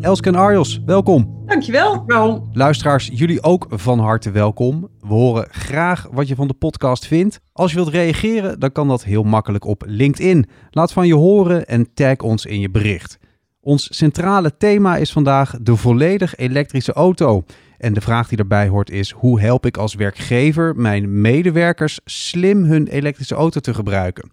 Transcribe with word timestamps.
Elske 0.00 0.28
en 0.28 0.34
Arjos, 0.34 0.80
welkom. 0.86 1.42
Dankjewel. 1.46 2.02
Wel, 2.06 2.48
Luisteraars, 2.52 3.10
jullie 3.12 3.42
ook 3.42 3.66
van 3.70 3.98
harte 3.98 4.30
welkom. 4.30 4.88
We 5.00 5.06
horen 5.06 5.46
graag 5.50 6.06
wat 6.12 6.28
je 6.28 6.34
van 6.34 6.48
de 6.48 6.54
podcast 6.54 7.06
vindt. 7.06 7.40
Als 7.52 7.70
je 7.70 7.76
wilt 7.76 7.88
reageren, 7.88 8.60
dan 8.60 8.72
kan 8.72 8.88
dat 8.88 9.04
heel 9.04 9.22
makkelijk 9.22 9.64
op 9.64 9.82
LinkedIn. 9.86 10.46
Laat 10.70 10.92
van 10.92 11.06
je 11.06 11.14
horen 11.14 11.66
en 11.66 11.94
tag 11.94 12.16
ons 12.16 12.46
in 12.46 12.60
je 12.60 12.70
bericht. 12.70 13.18
Ons 13.60 13.96
centrale 13.96 14.56
thema 14.56 14.96
is 14.96 15.12
vandaag 15.12 15.56
de 15.60 15.76
volledig 15.76 16.36
elektrische 16.36 16.92
auto. 16.92 17.44
En 17.78 17.92
de 17.92 18.00
vraag 18.00 18.28
die 18.28 18.36
daarbij 18.36 18.68
hoort 18.68 18.90
is: 18.90 19.10
hoe 19.10 19.40
help 19.40 19.66
ik 19.66 19.76
als 19.76 19.94
werkgever 19.94 20.76
mijn 20.76 21.20
medewerkers 21.20 22.00
slim 22.04 22.64
hun 22.64 22.86
elektrische 22.86 23.34
auto 23.34 23.60
te 23.60 23.74
gebruiken? 23.74 24.30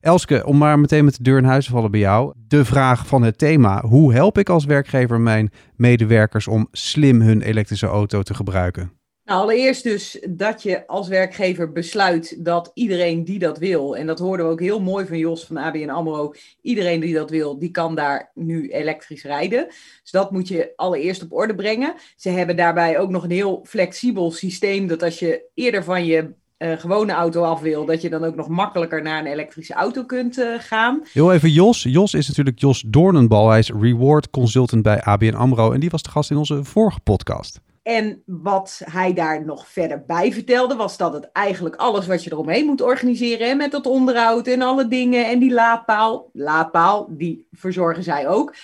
Elske, 0.00 0.46
om 0.46 0.58
maar 0.58 0.78
meteen 0.78 1.04
met 1.04 1.16
de 1.16 1.22
deur 1.22 1.38
in 1.38 1.44
huis 1.44 1.64
te 1.64 1.70
vallen 1.70 1.90
bij 1.90 2.00
jou. 2.00 2.32
De 2.48 2.64
vraag 2.64 3.06
van 3.06 3.22
het 3.22 3.38
thema: 3.38 3.82
hoe 3.82 4.12
help 4.12 4.38
ik 4.38 4.48
als 4.48 4.64
werkgever 4.64 5.20
mijn 5.20 5.50
medewerkers 5.76 6.48
om 6.48 6.68
slim 6.72 7.20
hun 7.20 7.42
elektrische 7.42 7.86
auto 7.86 8.22
te 8.22 8.34
gebruiken? 8.34 8.92
Nou, 9.24 9.40
allereerst 9.40 9.82
dus 9.82 10.24
dat 10.28 10.62
je 10.62 10.86
als 10.86 11.08
werkgever 11.08 11.72
besluit 11.72 12.44
dat 12.44 12.70
iedereen 12.74 13.24
die 13.24 13.38
dat 13.38 13.58
wil, 13.58 13.96
en 13.96 14.06
dat 14.06 14.18
hoorden 14.18 14.46
we 14.46 14.52
ook 14.52 14.60
heel 14.60 14.80
mooi 14.80 15.06
van 15.06 15.18
Jos 15.18 15.44
van 15.44 15.56
ABN 15.56 15.88
AMRO, 15.88 16.34
iedereen 16.62 17.00
die 17.00 17.14
dat 17.14 17.30
wil, 17.30 17.58
die 17.58 17.70
kan 17.70 17.94
daar 17.94 18.30
nu 18.34 18.68
elektrisch 18.68 19.22
rijden. 19.24 19.66
Dus 20.02 20.10
dat 20.10 20.30
moet 20.30 20.48
je 20.48 20.72
allereerst 20.76 21.22
op 21.22 21.32
orde 21.32 21.54
brengen. 21.54 21.94
Ze 22.16 22.28
hebben 22.28 22.56
daarbij 22.56 22.98
ook 22.98 23.10
nog 23.10 23.24
een 23.24 23.30
heel 23.30 23.64
flexibel 23.68 24.30
systeem, 24.30 24.86
dat 24.86 25.02
als 25.02 25.18
je 25.18 25.50
eerder 25.54 25.84
van 25.84 26.04
je 26.04 26.34
uh, 26.58 26.72
gewone 26.72 27.12
auto 27.12 27.42
af 27.42 27.60
wil, 27.60 27.84
dat 27.84 28.02
je 28.02 28.10
dan 28.10 28.24
ook 28.24 28.34
nog 28.34 28.48
makkelijker 28.48 29.02
naar 29.02 29.18
een 29.18 29.26
elektrische 29.26 29.74
auto 29.74 30.04
kunt 30.04 30.38
uh, 30.38 30.54
gaan. 30.58 31.00
Heel 31.12 31.32
even 31.32 31.50
Jos. 31.50 31.82
Jos 31.82 32.14
is 32.14 32.28
natuurlijk 32.28 32.58
Jos 32.58 32.84
Doornenbal. 32.86 33.48
Hij 33.48 33.58
is 33.58 33.70
reward 33.70 34.30
consultant 34.30 34.82
bij 34.82 35.02
ABN 35.02 35.34
AMRO 35.34 35.72
en 35.72 35.80
die 35.80 35.90
was 35.90 36.02
de 36.02 36.10
gast 36.10 36.30
in 36.30 36.36
onze 36.36 36.64
vorige 36.64 37.00
podcast. 37.00 37.60
En 37.82 38.22
wat 38.26 38.80
hij 38.84 39.12
daar 39.12 39.44
nog 39.44 39.68
verder 39.68 40.04
bij 40.06 40.32
vertelde, 40.32 40.74
was 40.74 40.96
dat 40.96 41.12
het 41.12 41.32
eigenlijk 41.32 41.76
alles 41.76 42.06
wat 42.06 42.24
je 42.24 42.32
eromheen 42.32 42.66
moet 42.66 42.80
organiseren, 42.80 43.48
hè, 43.48 43.54
met 43.54 43.70
dat 43.70 43.86
onderhoud 43.86 44.46
en 44.46 44.62
alle 44.62 44.88
dingen 44.88 45.26
en 45.26 45.38
die 45.38 45.52
laadpaal, 45.52 46.30
laadpaal, 46.32 47.06
die 47.10 47.46
verzorgen 47.52 48.02
zij 48.02 48.28
ook. 48.28 48.54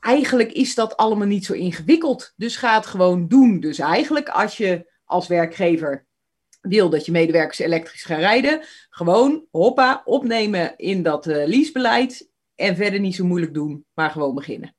Eigenlijk 0.00 0.52
is 0.52 0.74
dat 0.74 0.96
allemaal 0.96 1.26
niet 1.26 1.44
zo 1.44 1.52
ingewikkeld. 1.52 2.32
Dus 2.36 2.56
ga 2.56 2.74
het 2.74 2.86
gewoon 2.86 3.28
doen. 3.28 3.60
Dus 3.60 3.78
eigenlijk 3.78 4.28
als 4.28 4.56
je 4.56 4.90
als 5.04 5.26
werkgever 5.26 6.06
wil 6.60 6.90
dat 6.90 7.06
je 7.06 7.12
medewerkers 7.12 7.58
elektrisch 7.58 8.04
gaan 8.04 8.18
rijden, 8.18 8.60
gewoon 8.90 9.44
hoppa, 9.50 10.02
opnemen 10.04 10.76
in 10.76 11.02
dat 11.02 11.26
uh, 11.26 11.46
leasebeleid 11.46 12.28
en 12.54 12.76
verder 12.76 13.00
niet 13.00 13.14
zo 13.14 13.24
moeilijk 13.24 13.54
doen, 13.54 13.84
maar 13.94 14.10
gewoon 14.10 14.34
beginnen. 14.34 14.74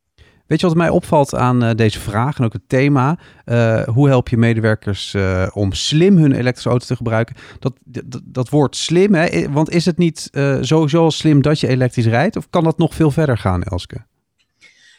Weet 0.48 0.60
je 0.60 0.68
wat 0.68 0.76
mij 0.76 0.90
opvalt 0.90 1.36
aan 1.36 1.64
uh, 1.64 1.72
deze 1.76 2.00
vraag 2.00 2.38
en 2.38 2.46
ook 2.46 2.54
het 2.54 2.70
thema? 2.70 3.20
Uh, 3.46 3.84
hoe 3.84 4.08
help 4.08 4.30
je 4.30 4.38
medewerkers 4.38 5.14
uh, 5.14 5.48
om 5.54 5.74
slim 5.74 6.18
hun 6.18 6.32
elektrische 6.32 6.70
auto 6.70 6.86
te 6.86 6.96
gebruiken? 6.96 7.36
Dat, 7.60 7.74
dat, 7.84 8.22
dat 8.26 8.50
woord 8.50 8.76
slim, 8.76 9.14
hè? 9.14 9.52
want 9.52 9.70
is 9.70 9.86
het 9.86 9.98
niet 9.98 10.30
sowieso 10.62 11.04
al 11.04 11.12
slim 11.12 11.42
dat 11.42 11.60
je 11.60 11.68
elektrisch 11.68 12.06
rijdt? 12.06 12.36
Of 12.36 12.50
kan 12.50 12.64
dat 12.64 12.78
nog 12.78 12.96
veel 12.96 13.12
verder 13.12 13.38
gaan, 13.38 13.64
Elske? 13.64 14.06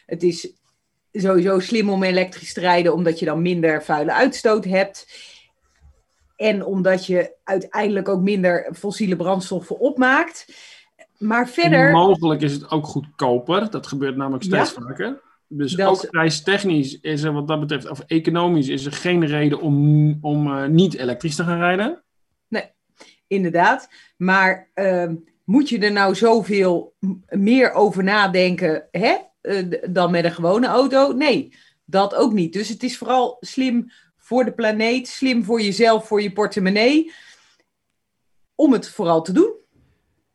Het 0.05 0.23
is 0.23 0.53
sowieso 1.11 1.59
slim 1.59 1.89
om 1.89 2.03
elektrisch 2.03 2.53
te 2.53 2.59
rijden, 2.59 2.93
omdat 2.93 3.19
je 3.19 3.25
dan 3.25 3.41
minder 3.41 3.83
vuile 3.83 4.13
uitstoot 4.13 4.65
hebt. 4.65 5.07
En 6.43 6.65
omdat 6.65 7.05
je 7.05 7.35
uiteindelijk 7.43 8.09
ook 8.09 8.21
minder 8.21 8.69
fossiele 8.73 9.15
brandstoffen 9.15 9.79
opmaakt. 9.79 10.53
Maar 11.17 11.49
verder. 11.49 11.91
Mogelijk 11.91 12.41
is 12.41 12.53
het 12.53 12.71
ook 12.71 12.85
goedkoper. 12.85 13.69
Dat 13.69 13.87
gebeurt 13.87 14.15
namelijk 14.15 14.43
steeds 14.43 14.73
ja, 14.73 14.81
vaker. 14.81 15.21
Dus 15.47 15.73
dat... 15.73 15.89
ook 15.89 16.09
prijstechnisch 16.09 16.99
is 16.99 17.23
er 17.23 17.33
wat 17.33 17.47
dat 17.47 17.59
betreft, 17.59 17.89
of 17.89 17.99
economisch, 18.07 18.67
is 18.67 18.85
er 18.85 18.91
geen 18.91 19.25
reden 19.25 19.61
om, 19.61 20.17
om 20.21 20.47
uh, 20.47 20.65
niet 20.65 20.93
elektrisch 20.93 21.35
te 21.35 21.43
gaan 21.43 21.59
rijden. 21.59 22.03
Nee, 22.47 22.71
inderdaad. 23.27 23.89
Maar 24.17 24.69
uh, 24.75 25.11
moet 25.43 25.69
je 25.69 25.79
er 25.79 25.91
nou 25.91 26.15
zoveel 26.15 26.95
meer 27.29 27.71
over 27.71 28.03
nadenken 28.03 28.87
hè, 28.91 29.15
uh, 29.41 29.81
dan 29.89 30.11
met 30.11 30.25
een 30.25 30.31
gewone 30.31 30.67
auto? 30.67 31.11
Nee, 31.11 31.53
dat 31.85 32.15
ook 32.15 32.33
niet. 32.33 32.53
Dus 32.53 32.69
het 32.69 32.83
is 32.83 32.97
vooral 32.97 33.37
slim 33.39 33.91
voor 34.23 34.45
de 34.45 34.51
planeet, 34.51 35.07
slim 35.07 35.43
voor 35.43 35.61
jezelf, 35.61 36.07
voor 36.07 36.21
je 36.21 36.31
portemonnee, 36.31 37.11
om 38.55 38.71
het 38.71 38.89
vooral 38.89 39.21
te 39.21 39.31
doen. 39.31 39.53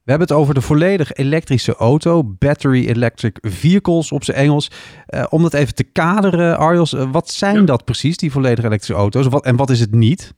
We 0.05 0.15
hebben 0.15 0.29
het 0.29 0.37
over 0.37 0.55
de 0.55 0.61
volledig 0.61 1.13
elektrische 1.13 1.75
auto, 1.75 2.25
battery 2.25 2.87
electric 2.87 3.39
vehicles 3.41 4.13
op 4.13 4.25
zijn 4.25 4.37
Engels. 4.37 4.71
Uh, 5.09 5.27
om 5.29 5.43
dat 5.43 5.55
even 5.55 5.75
te 5.75 5.85
kaderen, 5.85 6.59
Arjos, 6.59 6.93
uh, 6.93 7.13
wat 7.13 7.31
zijn 7.31 7.55
ja. 7.55 7.63
dat 7.63 7.85
precies, 7.85 8.17
die 8.17 8.33
volledig 8.33 8.65
elektrische 8.65 8.95
auto's? 8.95 9.27
Wat, 9.27 9.45
en 9.45 9.57
wat 9.57 9.71
is 9.71 9.81
het 9.81 9.93
niet? 9.93 10.35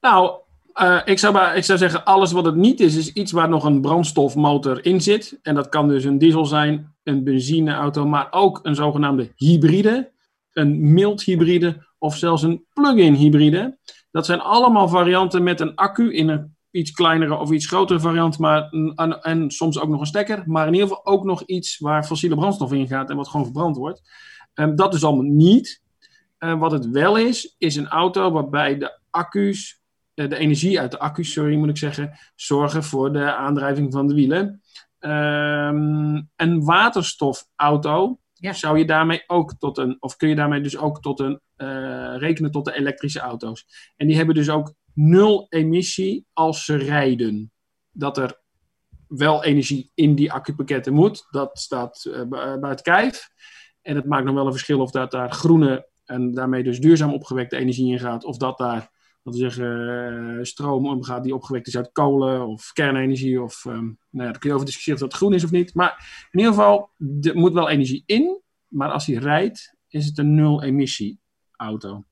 Nou, 0.00 0.32
uh, 0.74 1.00
ik, 1.04 1.18
zou 1.18 1.32
maar, 1.32 1.56
ik 1.56 1.64
zou 1.64 1.78
zeggen, 1.78 2.04
alles 2.04 2.32
wat 2.32 2.44
het 2.44 2.54
niet 2.54 2.80
is, 2.80 2.96
is 2.96 3.12
iets 3.12 3.32
waar 3.32 3.48
nog 3.48 3.64
een 3.64 3.80
brandstofmotor 3.80 4.84
in 4.84 5.00
zit. 5.00 5.38
En 5.42 5.54
dat 5.54 5.68
kan 5.68 5.88
dus 5.88 6.04
een 6.04 6.18
diesel 6.18 6.46
zijn, 6.46 6.94
een 7.02 7.24
benzineauto, 7.24 8.06
maar 8.06 8.28
ook 8.30 8.60
een 8.62 8.74
zogenaamde 8.74 9.32
hybride, 9.36 10.10
een 10.52 10.92
mild 10.92 11.22
hybride 11.22 11.88
of 12.00 12.16
zelfs 12.16 12.42
een 12.42 12.64
plug-in 12.72 13.14
hybride. 13.14 13.78
Dat 14.10 14.26
zijn 14.26 14.40
allemaal 14.40 14.88
varianten 14.88 15.42
met 15.42 15.60
een 15.60 15.74
accu 15.74 16.14
in 16.14 16.28
een 16.28 16.56
iets 16.70 16.90
kleinere 16.90 17.36
of 17.36 17.50
iets 17.50 17.66
grotere 17.66 18.00
variant, 18.00 18.38
maar, 18.38 18.68
en, 19.20 19.50
soms 19.50 19.80
ook 19.80 19.88
nog 19.88 20.00
een 20.00 20.06
stekker. 20.06 20.42
Maar 20.46 20.66
in 20.66 20.72
ieder 20.72 20.88
geval 20.88 21.06
ook 21.06 21.24
nog 21.24 21.42
iets 21.42 21.78
waar 21.78 22.04
fossiele 22.04 22.34
brandstof 22.34 22.72
in 22.72 22.86
gaat 22.86 23.10
en 23.10 23.16
wat 23.16 23.28
gewoon 23.28 23.46
verbrand 23.46 23.76
wordt. 23.76 24.02
Um, 24.54 24.76
dat 24.76 24.94
is 24.94 25.04
allemaal 25.04 25.32
niet. 25.32 25.82
Uh, 26.38 26.58
wat 26.58 26.72
het 26.72 26.90
wel 26.90 27.16
is, 27.16 27.54
is 27.58 27.76
een 27.76 27.88
auto 27.88 28.30
waarbij 28.30 28.78
de 28.78 28.98
accu's, 29.10 29.80
uh, 30.14 30.28
de 30.28 30.36
energie 30.36 30.80
uit 30.80 30.90
de 30.90 30.98
accu's, 30.98 31.32
sorry 31.32 31.56
moet 31.56 31.68
ik 31.68 31.76
zeggen, 31.76 32.18
zorgen 32.34 32.84
voor 32.84 33.12
de 33.12 33.34
aandrijving 33.34 33.92
van 33.92 34.06
de 34.06 34.14
wielen. 34.14 34.62
Um, 35.00 36.30
een 36.36 36.64
waterstofauto 36.64 38.18
zou 38.40 38.78
je 38.78 38.84
daarmee 38.84 39.24
ook 39.26 39.54
tot 39.58 39.78
een, 39.78 39.96
of 40.00 40.16
kun 40.16 40.28
je 40.28 40.34
daarmee 40.34 40.60
dus 40.60 40.76
ook 40.76 41.00
tot 41.00 41.20
een, 41.20 41.40
uh, 41.56 42.14
rekenen 42.16 42.50
tot 42.50 42.64
de 42.64 42.76
elektrische 42.76 43.20
auto's. 43.20 43.92
En 43.96 44.06
die 44.06 44.16
hebben 44.16 44.34
dus 44.34 44.50
ook 44.50 44.74
nul 44.94 45.46
emissie 45.48 46.26
als 46.32 46.64
ze 46.64 46.76
rijden. 46.76 47.52
Dat 47.92 48.18
er 48.18 48.40
wel 49.06 49.44
energie 49.44 49.90
in 49.94 50.14
die 50.14 50.32
accupakketten 50.32 50.92
moet, 50.92 51.26
dat 51.30 51.58
staat 51.58 52.04
uh, 52.08 52.22
buiten 52.60 52.84
kijf. 52.84 53.28
En 53.82 53.96
het 53.96 54.06
maakt 54.06 54.24
nog 54.24 54.34
wel 54.34 54.46
een 54.46 54.52
verschil 54.52 54.80
of 54.80 54.90
dat 54.90 55.10
daar 55.10 55.32
groene 55.32 55.88
en 56.04 56.34
daarmee 56.34 56.62
dus 56.62 56.80
duurzaam 56.80 57.12
opgewekte 57.12 57.56
energie 57.56 57.92
in 57.92 57.98
gaat, 57.98 58.24
of 58.24 58.36
dat 58.36 58.58
daar 58.58 58.90
dat 59.22 59.34
we 59.34 59.40
zeggen, 59.40 59.64
uh, 59.64 60.44
stroom 60.44 60.86
omgaat 60.86 61.22
die 61.22 61.34
opgewekt 61.34 61.66
is 61.66 61.76
uit 61.76 61.92
kolen 61.92 62.46
of 62.46 62.72
kernenergie. 62.72 63.42
Of, 63.42 63.64
um, 63.64 63.98
nou 64.10 64.26
ja, 64.26 64.30
daar 64.30 64.38
kun 64.38 64.48
je 64.48 64.54
over 64.54 64.66
discussiëren 64.66 65.02
of 65.02 65.08
dat 65.08 65.18
groen 65.18 65.34
is 65.34 65.44
of 65.44 65.50
niet. 65.50 65.74
Maar 65.74 66.26
in 66.30 66.38
ieder 66.38 66.54
geval, 66.54 66.90
er 67.20 67.36
moet 67.36 67.52
wel 67.52 67.68
energie 67.68 68.02
in. 68.06 68.40
Maar 68.68 68.90
als 68.90 69.06
hij 69.06 69.16
rijdt, 69.16 69.74
is 69.88 70.06
het 70.06 70.18
een 70.18 70.34
nul-emissie 70.34 71.20
auto. 71.56 72.04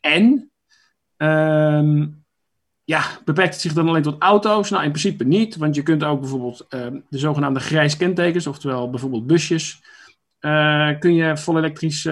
En 0.00 0.50
um, 1.16 2.24
ja, 2.84 3.04
beperkt 3.24 3.52
het 3.52 3.62
zich 3.62 3.72
dan 3.72 3.88
alleen 3.88 4.02
tot 4.02 4.22
auto's? 4.22 4.70
Nou, 4.70 4.84
in 4.84 4.90
principe 4.90 5.24
niet, 5.24 5.56
want 5.56 5.74
je 5.74 5.82
kunt 5.82 6.04
ook 6.04 6.20
bijvoorbeeld 6.20 6.66
uh, 6.68 6.86
de 7.08 7.18
zogenaamde 7.18 7.60
grijs 7.60 7.96
kentekens, 7.96 8.46
oftewel 8.46 8.90
bijvoorbeeld 8.90 9.26
busjes, 9.26 9.82
uh, 10.40 10.98
kun 10.98 11.14
je 11.14 11.36
vol 11.36 11.58
elektrisch 11.58 12.04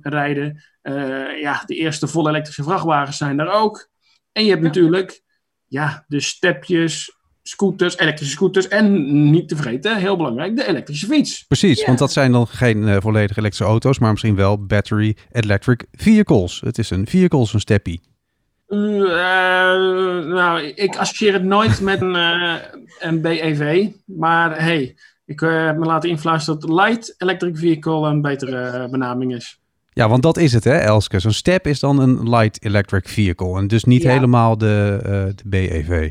rijden. 0.00 0.62
Uh, 0.82 1.40
ja, 1.40 1.62
de 1.66 1.74
eerste 1.74 2.06
vol 2.06 2.28
elektrische 2.28 2.62
vrachtwagens 2.62 3.16
zijn 3.16 3.40
er 3.40 3.50
ook. 3.50 3.92
En 4.34 4.44
je 4.44 4.50
hebt 4.50 4.62
ja. 4.62 4.66
natuurlijk 4.66 5.22
ja, 5.66 6.04
de 6.08 6.20
stepjes, 6.20 7.16
scooters, 7.42 7.98
elektrische 7.98 8.34
scooters 8.34 8.68
en 8.68 9.30
niet 9.30 9.48
te 9.48 9.56
vergeten, 9.56 9.96
heel 9.96 10.16
belangrijk, 10.16 10.56
de 10.56 10.66
elektrische 10.66 11.06
fiets. 11.06 11.44
Precies, 11.46 11.84
want 11.84 11.98
dat 11.98 12.12
zijn 12.12 12.32
dan 12.32 12.46
geen 12.46 12.82
uh, 12.82 12.96
volledig 13.00 13.36
elektrische 13.36 13.72
auto's, 13.72 13.98
maar 13.98 14.10
misschien 14.10 14.36
wel 14.36 14.66
battery 14.66 15.16
electric 15.32 15.86
vehicles. 15.92 16.60
Het 16.60 16.78
is 16.78 16.90
een 16.90 17.06
vehicles, 17.06 17.52
een 17.52 17.60
steppie. 17.60 18.00
Uh, 18.68 18.78
nou, 20.34 20.62
ik 20.62 20.96
associeer 20.96 21.32
het 21.32 21.44
nooit 21.44 21.80
met 21.80 22.00
een, 22.00 22.14
uh, 22.14 22.54
een 22.98 23.20
BEV, 23.20 23.88
maar 24.04 24.62
hey, 24.62 24.96
ik 25.24 25.40
heb 25.40 25.76
me 25.76 25.84
laten 25.84 26.10
influisteren 26.10 26.60
dat 26.60 26.70
light 26.70 27.14
electric 27.18 27.58
vehicle 27.58 28.08
een 28.08 28.22
betere 28.22 28.88
benaming 28.90 29.34
is. 29.34 29.58
Ja, 29.94 30.08
want 30.08 30.22
dat 30.22 30.36
is 30.36 30.52
het, 30.52 30.64
hè, 30.64 30.74
Elske. 30.76 31.18
Zo'n 31.18 31.32
step 31.32 31.66
is 31.66 31.80
dan 31.80 31.98
een 32.00 32.28
light 32.28 32.64
electric 32.64 33.08
vehicle 33.08 33.58
en 33.58 33.66
dus 33.66 33.84
niet 33.84 34.02
Ja. 34.02 34.10
helemaal 34.12 34.58
de, 34.58 34.98
eh, 35.02 35.10
de 35.10 35.42
BEV. 35.44 36.10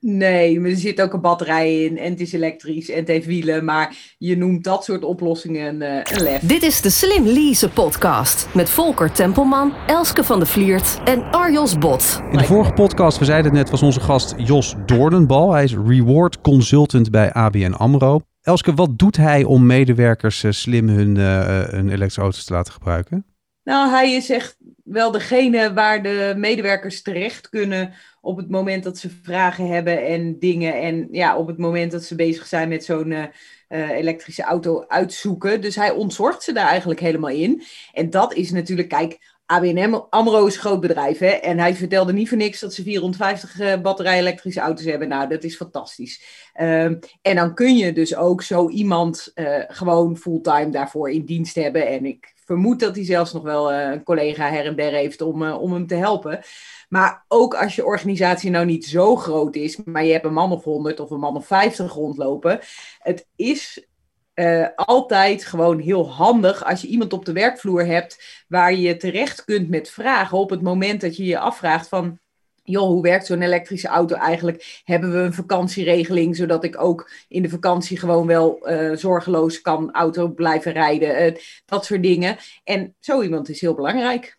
Nee, 0.00 0.60
maar 0.60 0.70
er 0.70 0.76
zit 0.76 1.00
ook 1.02 1.12
een 1.12 1.20
batterij 1.20 1.82
in 1.84 1.98
en 1.98 2.10
het 2.10 2.20
is 2.20 2.32
elektrisch 2.32 2.90
en 2.90 2.98
het 2.98 3.08
heeft 3.08 3.26
wielen. 3.26 3.64
Maar 3.64 3.96
je 4.18 4.36
noemt 4.36 4.64
dat 4.64 4.84
soort 4.84 5.04
oplossingen 5.04 5.82
eh, 5.82 6.16
een 6.16 6.22
lef. 6.22 6.40
Dit 6.40 6.62
is 6.62 6.80
de 6.80 6.90
Slim 6.90 7.24
Lease 7.26 7.68
podcast 7.68 8.48
met 8.54 8.70
Volker 8.70 9.12
Tempelman, 9.12 9.72
Elske 9.86 10.24
van 10.24 10.38
de 10.38 10.46
Vliert 10.46 10.98
en 11.04 11.22
Arjos 11.30 11.78
Bot. 11.78 12.22
In 12.30 12.38
de 12.38 12.44
vorige 12.44 12.72
podcast, 12.72 13.18
we 13.18 13.24
zeiden 13.24 13.50
het 13.50 13.60
net, 13.60 13.70
was 13.70 13.82
onze 13.82 14.00
gast 14.00 14.34
Jos 14.36 14.74
Doornenbal. 14.86 15.52
Hij 15.52 15.64
is 15.64 15.74
reward 15.86 16.40
consultant 16.40 17.10
bij 17.10 17.32
ABN 17.32 17.72
AMRO. 17.72 18.20
Elske, 18.46 18.74
wat 18.74 18.98
doet 18.98 19.16
hij 19.16 19.44
om 19.44 19.66
medewerkers 19.66 20.42
eh, 20.42 20.50
slim 20.50 20.88
hun, 20.88 21.16
eh, 21.16 21.68
hun 21.68 21.88
elektrische 21.88 22.20
auto's 22.20 22.44
te 22.44 22.52
laten 22.52 22.72
gebruiken? 22.72 23.26
Nou, 23.62 23.90
hij 23.90 24.12
is 24.12 24.30
echt 24.30 24.56
wel 24.84 25.10
degene 25.10 25.72
waar 25.72 26.02
de 26.02 26.34
medewerkers 26.36 27.02
terecht 27.02 27.48
kunnen 27.48 27.94
op 28.20 28.36
het 28.36 28.50
moment 28.50 28.84
dat 28.84 28.98
ze 28.98 29.10
vragen 29.22 29.68
hebben 29.68 30.06
en 30.06 30.38
dingen. 30.38 30.80
En 30.80 31.08
ja, 31.10 31.36
op 31.36 31.46
het 31.46 31.58
moment 31.58 31.92
dat 31.92 32.04
ze 32.04 32.14
bezig 32.14 32.46
zijn 32.46 32.68
met 32.68 32.84
zo'n 32.84 33.12
eh, 33.12 33.24
eh, 33.68 33.90
elektrische 33.90 34.42
auto 34.42 34.84
uitzoeken. 34.88 35.60
Dus 35.60 35.76
hij 35.76 35.90
ontzorgt 35.90 36.42
ze 36.42 36.52
daar 36.52 36.68
eigenlijk 36.68 37.00
helemaal 37.00 37.30
in. 37.30 37.62
En 37.92 38.10
dat 38.10 38.34
is 38.34 38.50
natuurlijk, 38.50 38.88
kijk, 38.88 39.35
ABN 39.46 40.02
AMRO 40.10 40.46
is 40.46 40.54
een 40.54 40.60
groot 40.60 40.80
bedrijf. 40.80 41.18
Hè? 41.18 41.26
En 41.26 41.58
hij 41.58 41.74
vertelde 41.74 42.12
niet 42.12 42.28
voor 42.28 42.38
niks 42.38 42.60
dat 42.60 42.74
ze 42.74 42.82
450 42.82 43.60
eh, 43.60 43.80
batterij-elektrische 43.80 44.60
auto's 44.60 44.84
hebben. 44.84 45.08
Nou, 45.08 45.28
dat 45.28 45.44
is 45.44 45.56
fantastisch. 45.56 46.22
Ehm, 46.52 46.94
en 47.22 47.36
dan 47.36 47.54
kun 47.54 47.76
je 47.76 47.92
dus 47.92 48.16
ook 48.16 48.42
zo 48.42 48.68
iemand 48.68 49.30
eh, 49.34 49.62
gewoon 49.68 50.16
fulltime 50.16 50.70
daarvoor 50.70 51.10
in 51.10 51.24
dienst 51.24 51.54
hebben. 51.54 51.86
En 51.86 52.04
ik 52.04 52.34
vermoed 52.44 52.80
dat 52.80 52.94
hij 52.96 53.04
zelfs 53.04 53.32
nog 53.32 53.42
wel 53.42 53.72
eh, 53.72 53.90
een 53.92 54.02
collega 54.02 54.50
her 54.50 54.66
en 54.66 54.76
der 54.76 54.92
heeft 54.92 55.20
om, 55.20 55.42
om 55.42 55.72
hem 55.72 55.86
te 55.86 55.94
helpen. 55.94 56.40
Maar 56.88 57.24
ook 57.28 57.54
als 57.54 57.74
je 57.74 57.86
organisatie 57.86 58.50
nou 58.50 58.66
niet 58.66 58.84
zo 58.84 59.16
groot 59.16 59.56
is, 59.56 59.84
maar 59.84 60.04
je 60.04 60.12
hebt 60.12 60.24
een 60.24 60.32
man 60.32 60.52
of 60.52 60.64
100 60.64 61.00
of 61.00 61.10
een 61.10 61.20
man 61.20 61.36
of 61.36 61.46
50 61.46 61.92
rondlopen. 61.92 62.60
Het 62.98 63.26
is 63.36 63.86
eh, 64.36 64.66
altijd 64.74 65.44
gewoon 65.44 65.78
heel 65.78 66.10
handig 66.10 66.64
als 66.64 66.80
je 66.80 66.88
iemand 66.88 67.12
op 67.12 67.24
de 67.24 67.32
werkvloer 67.32 67.86
hebt 67.86 68.44
waar 68.48 68.74
je 68.74 68.96
terecht 68.96 69.44
kunt 69.44 69.68
met 69.68 69.90
vragen 69.90 70.38
op 70.38 70.50
het 70.50 70.62
moment 70.62 71.00
dat 71.00 71.16
je 71.16 71.24
je 71.24 71.38
afvraagt 71.38 71.88
van 71.88 72.18
joh, 72.62 72.86
hoe 72.86 73.02
werkt 73.02 73.26
zo'n 73.26 73.42
elektrische 73.42 73.88
auto 73.88 74.16
eigenlijk? 74.16 74.82
Hebben 74.84 75.12
we 75.12 75.18
een 75.18 75.32
vakantieregeling, 75.32 76.36
zodat 76.36 76.64
ik 76.64 76.82
ook 76.82 77.10
in 77.28 77.42
de 77.42 77.48
vakantie 77.48 77.98
gewoon 77.98 78.26
wel 78.26 78.66
eh, 78.66 78.96
zorgeloos 78.96 79.60
kan 79.60 79.92
auto 79.92 80.28
blijven 80.28 80.72
rijden? 80.72 81.16
Eh, 81.16 81.34
dat 81.66 81.84
soort 81.84 82.02
dingen. 82.02 82.36
En 82.64 82.94
zo 83.00 83.22
iemand 83.22 83.48
is 83.48 83.60
heel 83.60 83.74
belangrijk. 83.74 84.38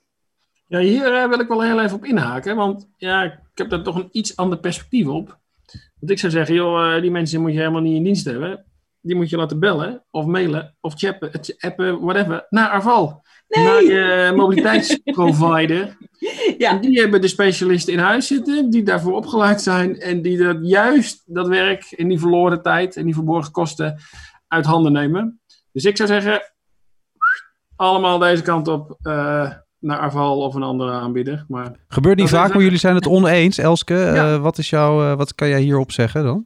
Ja, 0.67 0.79
hier 0.79 1.29
wil 1.29 1.39
ik 1.39 1.47
wel 1.47 1.63
heel 1.63 1.81
even 1.81 1.97
op 1.97 2.05
inhaken, 2.05 2.55
want 2.55 2.89
ja, 2.97 3.23
ik 3.23 3.39
heb 3.53 3.69
daar 3.69 3.83
toch 3.83 3.95
een 3.95 4.09
iets 4.11 4.35
ander 4.35 4.59
perspectief 4.59 5.07
op. 5.07 5.37
Want 5.99 6.11
ik 6.11 6.19
zou 6.19 6.31
zeggen, 6.31 6.55
joh, 6.55 7.01
die 7.01 7.11
mensen 7.11 7.41
moet 7.41 7.51
je 7.51 7.57
helemaal 7.57 7.81
niet 7.81 7.95
in 7.95 8.03
dienst 8.03 8.25
hebben. 8.25 8.65
Die 9.07 9.15
moet 9.15 9.29
je 9.29 9.37
laten 9.37 9.59
bellen, 9.59 10.03
of 10.11 10.25
mailen, 10.25 10.75
of 10.81 10.93
chappen, 10.97 11.29
het- 11.31 11.55
appen, 11.59 12.01
whatever, 12.01 12.45
naar 12.49 12.69
Arval. 12.69 13.25
Naar 13.47 13.83
je 13.83 14.33
mobiliteitsprovider. 14.35 15.95
Ja, 16.57 16.69
En 16.71 16.81
die 16.81 16.99
hebben 16.99 17.21
de 17.21 17.27
specialisten 17.27 17.93
in 17.93 17.99
huis 17.99 18.27
zitten, 18.27 18.69
die 18.69 18.83
daarvoor 18.83 19.13
opgeleid 19.13 19.61
zijn 19.61 19.99
en 19.99 20.21
die 20.21 20.37
dat 20.37 20.57
juist 20.61 21.23
dat 21.25 21.47
werk 21.47 21.83
en 21.83 22.07
die 22.07 22.19
verloren 22.19 22.61
tijd 22.61 22.95
en 22.95 23.05
die 23.05 23.13
verborgen 23.13 23.51
kosten 23.51 23.99
uit 24.47 24.65
handen 24.65 24.91
nemen. 24.91 25.39
Dus 25.71 25.83
ik 25.85 25.97
zou 25.97 26.09
zeggen, 26.09 26.41
allemaal 27.75 28.17
deze 28.17 28.41
kant 28.41 28.67
op 28.67 28.97
eh, 29.01 29.51
naar 29.79 29.97
Arval 29.99 30.41
of 30.41 30.55
een 30.55 30.63
andere 30.63 30.91
aanbieder. 30.91 31.45
Maar 31.47 31.75
Gebeurt 31.87 32.17
niet 32.17 32.29
vaak, 32.29 32.53
maar 32.53 32.63
jullie 32.63 32.77
zijn 32.77 32.95
het 32.95 33.07
oneens. 33.07 33.57
Elske, 33.57 33.93
Ja. 33.93 34.33
eh, 34.33 34.41
wat, 34.41 34.57
is 34.57 34.69
jouw, 34.69 35.11
eh, 35.11 35.17
wat 35.17 35.35
kan 35.35 35.47
jij 35.49 35.61
hierop 35.61 35.91
zeggen 35.91 36.23
dan? 36.23 36.45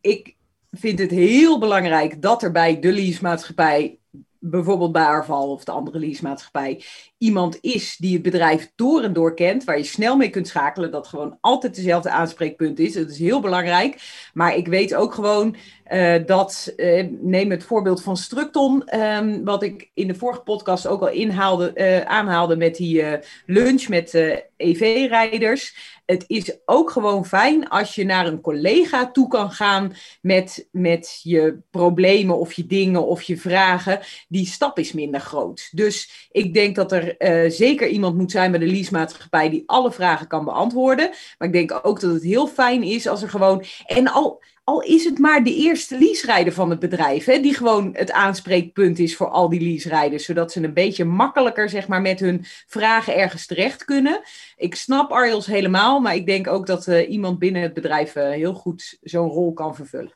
ik 0.00 0.36
vind 0.72 0.98
het 0.98 1.10
heel 1.10 1.58
belangrijk 1.58 2.22
dat 2.22 2.42
er 2.42 2.52
bij 2.52 2.80
de 2.80 2.92
leasemaatschappij, 2.92 3.98
bijvoorbeeld 4.38 4.92
bij 4.92 5.04
Arval 5.04 5.50
of 5.50 5.64
de 5.64 5.72
andere 5.72 5.98
leasemaatschappij, 5.98 6.84
iemand 7.18 7.58
is 7.60 7.96
die 7.96 8.12
het 8.12 8.22
bedrijf 8.22 8.72
door 8.74 9.02
en 9.02 9.12
door 9.12 9.34
kent, 9.34 9.64
waar 9.64 9.78
je 9.78 9.84
snel 9.84 10.16
mee 10.16 10.30
kunt 10.30 10.48
schakelen, 10.48 10.90
dat 10.90 11.06
gewoon 11.06 11.38
altijd 11.40 11.74
dezelfde 11.74 12.10
aanspreekpunt 12.10 12.78
is. 12.78 12.92
Dat 12.92 13.10
is 13.10 13.18
heel 13.18 13.40
belangrijk. 13.40 14.02
Maar 14.34 14.56
ik 14.56 14.66
weet 14.66 14.94
ook 14.94 15.14
gewoon 15.14 15.56
eh, 15.84 16.26
dat, 16.26 16.72
eh, 16.76 17.06
neem 17.20 17.50
het 17.50 17.64
voorbeeld 17.64 18.02
van 18.02 18.16
Structon, 18.16 18.84
ehm, 18.84 19.44
wat 19.44 19.62
ik 19.62 19.90
in 19.94 20.06
de 20.06 20.14
vorige 20.14 20.40
podcast 20.40 20.86
ook 20.86 21.00
al 21.00 21.10
inhaalde, 21.10 21.72
eh, 21.72 22.00
aanhaalde 22.00 22.56
met 22.56 22.76
die 22.76 23.04
lunch 23.46 23.88
met 23.88 24.14
EV-rijders. 24.56 26.00
Het 26.12 26.24
is 26.26 26.58
ook 26.64 26.90
gewoon 26.90 27.26
fijn 27.26 27.68
als 27.68 27.94
je 27.94 28.04
naar 28.04 28.26
een 28.26 28.40
collega 28.40 29.10
toe 29.10 29.28
kan 29.28 29.50
gaan 29.50 29.92
met, 30.20 30.68
met 30.70 31.20
je 31.22 31.58
problemen 31.70 32.38
of 32.38 32.52
je 32.52 32.66
dingen 32.66 33.06
of 33.06 33.22
je 33.22 33.36
vragen. 33.36 34.00
Die 34.28 34.46
stap 34.46 34.78
is 34.78 34.92
minder 34.92 35.20
groot. 35.20 35.68
Dus 35.70 36.28
ik 36.30 36.54
denk 36.54 36.76
dat 36.76 36.92
er 36.92 37.16
eh, 37.16 37.50
zeker 37.50 37.88
iemand 37.88 38.16
moet 38.16 38.30
zijn 38.30 38.50
bij 38.50 38.60
de 38.60 38.66
leasemaatschappij 38.66 39.50
die 39.50 39.62
alle 39.66 39.92
vragen 39.92 40.26
kan 40.26 40.44
beantwoorden. 40.44 41.10
Maar 41.38 41.48
ik 41.48 41.54
denk 41.54 41.80
ook 41.82 42.00
dat 42.00 42.12
het 42.12 42.22
heel 42.22 42.46
fijn 42.46 42.82
is 42.82 43.06
als 43.06 43.22
er 43.22 43.28
gewoon. 43.28 43.64
En 43.86 44.08
al, 44.08 44.42
al 44.72 44.80
is 44.82 45.04
het 45.04 45.18
maar 45.18 45.44
de 45.44 45.54
eerste 45.54 45.98
leaserijder 45.98 46.52
van 46.52 46.70
het 46.70 46.78
bedrijf, 46.78 47.24
hè, 47.24 47.40
die 47.40 47.54
gewoon 47.54 47.90
het 47.92 48.12
aanspreekpunt 48.12 48.98
is 48.98 49.16
voor 49.16 49.28
al 49.28 49.48
die 49.48 49.60
leaserijders, 49.60 50.24
zodat 50.24 50.52
ze 50.52 50.64
een 50.64 50.74
beetje 50.74 51.04
makkelijker 51.04 51.68
zeg 51.68 51.88
maar, 51.88 52.00
met 52.00 52.20
hun 52.20 52.44
vragen 52.66 53.16
ergens 53.16 53.46
terecht 53.46 53.84
kunnen. 53.84 54.20
Ik 54.56 54.74
snap 54.74 55.10
Arjels 55.10 55.46
helemaal, 55.46 56.00
maar 56.00 56.14
ik 56.14 56.26
denk 56.26 56.48
ook 56.48 56.66
dat 56.66 56.86
eh, 56.86 57.10
iemand 57.10 57.38
binnen 57.38 57.62
het 57.62 57.74
bedrijf 57.74 58.14
eh, 58.14 58.30
heel 58.30 58.54
goed 58.54 58.98
zo'n 59.00 59.28
rol 59.28 59.52
kan 59.52 59.74
vervullen. 59.74 60.12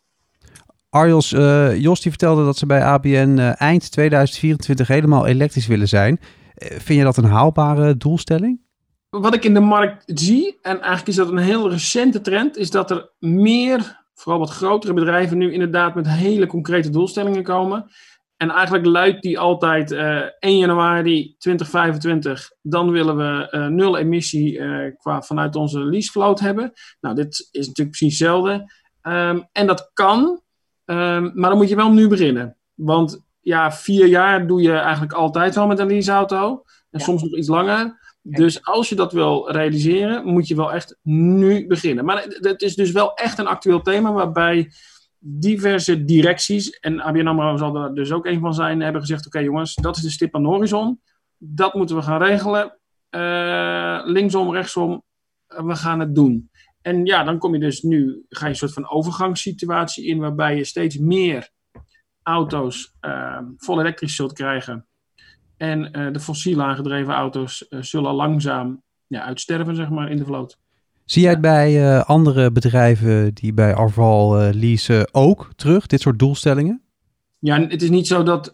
Arjos, 0.97 1.33
eh, 1.33 1.77
Jos 1.77 2.01
die 2.01 2.11
vertelde 2.11 2.45
dat 2.45 2.57
ze 2.57 2.67
bij 2.67 2.83
ABN 2.83 3.39
eh, 3.39 3.61
eind 3.61 3.91
2024 3.91 4.89
helemaal 4.89 5.27
elektrisch 5.27 5.67
willen 5.67 5.89
zijn. 5.89 6.21
Vind 6.57 6.99
je 6.99 7.05
dat 7.05 7.17
een 7.17 7.25
haalbare 7.25 7.97
doelstelling? 7.97 8.65
wat 9.11 9.35
ik 9.35 9.45
in 9.45 9.55
de 9.55 9.61
markt 9.61 10.03
zie, 10.07 10.59
en 10.63 10.81
eigenlijk 10.81 11.09
is 11.09 11.15
dat 11.15 11.29
een 11.29 11.39
heel 11.39 11.71
recente 11.71 12.21
trend, 12.21 12.57
is 12.57 12.71
dat 12.71 12.91
er 12.91 13.11
meer, 13.19 14.05
vooral 14.17 14.41
wat 14.41 14.51
grotere 14.51 14.93
bedrijven, 14.93 15.39
nu 15.39 15.53
inderdaad 15.53 15.95
met 15.95 16.09
hele 16.09 16.47
concrete 16.47 16.91
doelstellingen 16.91 17.43
komen. 17.43 17.91
En 18.37 18.51
eigenlijk 18.51 18.87
luidt 18.87 19.23
die 19.23 19.39
altijd 19.39 19.91
eh 19.93 20.21
1 20.39 20.59
januari 20.59 21.35
2025, 21.39 22.51
dan 22.63 22.91
willen 22.91 23.17
we 23.17 23.51
eh, 23.51 23.67
nul 23.67 23.97
emissie 23.99 24.59
eh, 24.59 24.97
qua, 24.97 25.23
vanuit 25.23 25.57
onze 25.57 25.79
leasevloot 25.79 26.41
hebben. 26.41 26.73
Nou, 27.01 27.15
dit 27.15 27.49
is 27.51 27.67
natuurlijk 27.67 27.97
precies 27.97 28.19
hetzelfde. 28.19 28.73
Ehm, 29.03 29.41
en 29.53 29.67
dat 29.67 29.91
kan, 29.93 30.41
ehm, 30.85 31.31
maar 31.35 31.51
dan 31.51 31.59
moet 31.59 31.69
je 31.69 31.77
wel 31.77 31.93
nu 31.93 32.09
beginnen. 32.09 32.57
Want 32.75 33.25
ja, 33.41 33.73
vier 33.73 34.07
jaar 34.07 34.47
doe 34.47 34.63
je 34.63 34.73
eigenlijk 34.73 35.13
altijd 35.13 35.55
wel 35.55 35.67
met 35.67 35.79
een 35.79 35.87
leaseauto. 35.87 36.63
En 36.91 36.99
Ja. 36.99 37.05
soms 37.05 37.23
nog 37.23 37.37
iets 37.37 37.49
langer. 37.49 38.06
Dus 38.29 38.65
als 38.65 38.89
je 38.89 38.95
dat 38.95 39.13
wil 39.13 39.51
realiseren, 39.51 40.27
moet 40.27 40.49
je 40.49 40.57
wel 40.57 40.73
echt 40.73 40.99
nu 41.03 41.67
beginnen. 41.67 42.05
Maar 42.05 42.23
het- 42.29 42.63
is 42.63 42.75
dus 42.75 42.91
wel 42.91 43.15
echt 43.15 43.39
een 43.39 43.47
actueel 43.47 43.81
thema 43.81 44.13
waarbij 44.13 44.71
diverse 45.19 46.05
directies, 46.05 46.71
en 46.71 47.01
ABN 47.01 47.27
AMRO 47.27 47.57
zal 47.57 47.77
er 47.77 47.95
dus 47.95 48.13
ook 48.13 48.27
een 48.27 48.41
van 48.41 48.55
zijn, 48.55 48.81
hebben 48.81 49.01
gezegd, 49.01 49.27
oké 49.27 49.39
jongens, 49.39 49.75
dat 49.75 49.97
is 49.97 50.03
de 50.03 50.11
stip 50.11 50.35
aan 50.35 50.43
de 50.43 50.49
horizon. 50.49 51.01
Dat 51.39 51.75
moeten 51.75 51.97
we 51.97 52.03
gaan 52.03 52.23
regelen. 52.23 52.79
Eh, 53.09 54.01
linksom, 54.05 54.53
rechtsom, 54.53 55.03
we 55.47 55.77
gaan 55.77 56.01
het 56.01 56.15
doen. 56.15 56.51
En 56.83 57.05
ja, 57.07 57.25
dan 57.25 57.39
kom 57.39 57.53
je 57.55 57.61
dus 57.61 57.83
nu, 57.83 58.25
ga 58.29 58.45
je 58.45 58.51
een 58.51 58.57
soort 58.57 58.73
van 58.73 58.89
overgangssituatie 58.91 60.07
in, 60.07 60.19
waarbij 60.19 60.57
je 60.57 60.65
steeds 60.65 60.99
meer 60.99 61.51
auto's 62.23 62.95
eh, 63.01 63.39
vol 63.57 63.81
elektrisch 63.81 64.15
zult 64.17 64.33
krijgen. 64.33 64.87
En 65.57 65.93
eh, 65.93 66.13
de 66.13 66.21
fossiel 66.21 66.63
aangedreven 66.63 67.15
auto's 67.15 67.69
eh, 67.69 67.83
zullen 67.83 68.15
langzaam 68.15 68.83
ja, 69.07 69.23
uitsterven, 69.23 69.77
zeg 69.77 69.89
maar, 69.89 70.11
in 70.11 70.17
de 70.17 70.25
vloot. 70.25 70.59
Zie 71.05 71.23
jij 71.23 71.31
het 71.31 71.41
bij 71.41 71.97
eh, 71.97 72.05
andere 72.05 72.53
bedrijven 72.53 73.35
die 73.35 73.53
bij 73.53 73.75
Arval 73.75 74.51
leasen 74.53 75.15
ook 75.15 75.51
terug, 75.57 75.87
dit 75.87 76.01
soort 76.01 76.19
doelstellingen? 76.19 76.81
Ja, 77.39 77.61
het 77.61 77.83
is 77.83 77.91
niet 77.91 78.07
zo 78.07 78.23
dat 78.23 78.51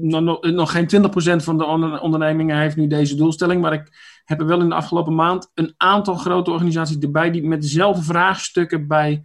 nog, 0.00 0.40
nog- 0.42 0.70
geen 0.70 0.86
20% 0.86 1.44
van 1.44 1.58
de 1.58 1.64
onder- 1.64 2.00
ondernemingen 2.00 2.58
heeft 2.58 2.76
nu 2.76 2.86
deze 2.86 3.14
doelstelling. 3.16 3.60
Maar 3.60 3.72
ik 3.72 3.88
heb 4.24 4.40
er 4.40 4.46
wel 4.46 4.60
in 4.60 4.68
de 4.68 4.74
afgelopen 4.74 5.14
maand 5.14 5.50
een 5.54 5.74
aantal 5.76 6.14
grote 6.14 6.50
organisaties 6.50 6.98
erbij 6.98 7.30
die 7.30 7.46
met 7.46 7.62
dezelfde 7.62 8.02
vraagstukken 8.02 8.86
bij, 8.86 9.22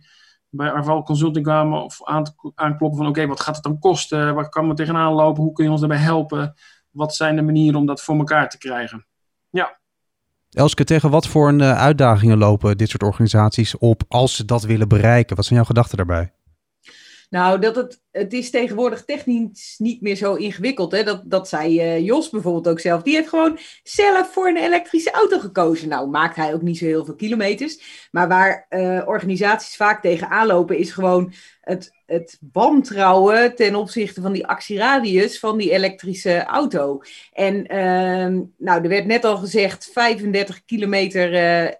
bij 0.56 0.72
Arval 0.72 1.04
Consulting 1.04 1.46
kwamen. 1.46 1.84
Of 1.84 2.04
aan, 2.04 2.24
aankloppen 2.56 2.98
van 2.98 3.08
oké, 3.08 3.28
wat 3.28 3.40
gaat 3.40 3.56
het 3.56 3.64
dan 3.64 3.80
kosten? 3.80 4.36
Waar 4.36 4.50
kan 4.50 4.68
we 4.68 4.74
tegenaan 4.74 5.14
lopen? 5.14 5.44
Hoe 5.44 5.54
kun 5.54 5.64
je 5.66 5.72
ons 5.72 5.80
daarbij 5.80 5.98
helpen? 5.98 6.54
Wat 6.92 7.16
zijn 7.16 7.36
de 7.36 7.42
manieren 7.42 7.80
om 7.80 7.86
dat 7.86 8.02
voor 8.02 8.18
elkaar 8.18 8.50
te 8.50 8.58
krijgen? 8.58 9.06
Elske, 10.56 10.84
tegen 10.84 11.10
wat 11.10 11.28
voor 11.28 11.60
eh, 11.60 11.78
uitdagingen 11.78 12.38
lopen 12.38 12.78
dit 12.78 12.90
soort 12.90 13.04
organisaties 13.04 13.78
op 13.78 14.04
als 14.08 14.36
ze 14.36 14.46
dat 14.46 14.64
willen 14.64 14.88
bereiken? 14.88 15.36
Wat 15.36 15.46
zijn 15.46 15.58
jouw 15.60 15.68
gedachten 15.68 15.98
daarbij? 15.98 16.35
Nou, 17.30 17.60
dat 17.60 17.76
het, 17.76 18.02
het 18.12 18.34
is 18.34 18.50
tegenwoordig 18.50 19.06
technisch 19.06 19.76
niet 19.78 20.02
meer 20.02 20.16
zo 20.16 20.34
ingewikkeld. 20.34 20.92
Hè? 20.92 21.04
Dat, 21.04 21.22
dat 21.26 21.48
zei 21.48 21.82
uh, 21.82 22.00
Jos 22.06 22.30
bijvoorbeeld 22.30 22.68
ook 22.68 22.80
zelf. 22.80 23.02
Die 23.02 23.16
heeft 23.16 23.30
gewoon 23.30 23.60
zelf 23.84 24.34
voor 24.34 24.48
een 24.48 24.58
elektrische 24.58 25.12
auto 25.12 25.40
gekozen. 25.40 25.90
Nou, 25.90 26.10
maakt 26.10 26.36
hij 26.36 26.54
ook 26.54 26.62
niet 26.62 26.78
zo 26.78 26.86
heel 26.86 27.06
veel 27.06 27.16
kilometers. 27.16 28.08
Maar 28.12 28.28
waar 28.28 28.66
uh, 28.70 29.02
organisaties 29.06 29.76
vaak 29.76 30.02
tegen 30.02 30.30
aanlopen, 30.30 30.78
is 30.78 30.92
gewoon 30.92 31.34
het, 31.62 31.92
het 32.06 32.40
wantrouwen 32.52 33.56
ten 33.56 33.76
opzichte 33.76 34.22
van 34.22 34.34
die 34.34 34.48
actieradius 34.48 35.40
van 35.40 35.58
die 35.58 35.72
elektrische 35.72 36.44
auto. 36.44 37.02
En 37.34 37.56
uh, 37.56 38.42
nou, 38.58 38.84
er 38.84 38.90
werd 38.90 39.06
net 39.06 39.26
al 39.26 39.38
gezegd 39.38 39.90
35 39.94 40.66
kilometer 40.66 41.32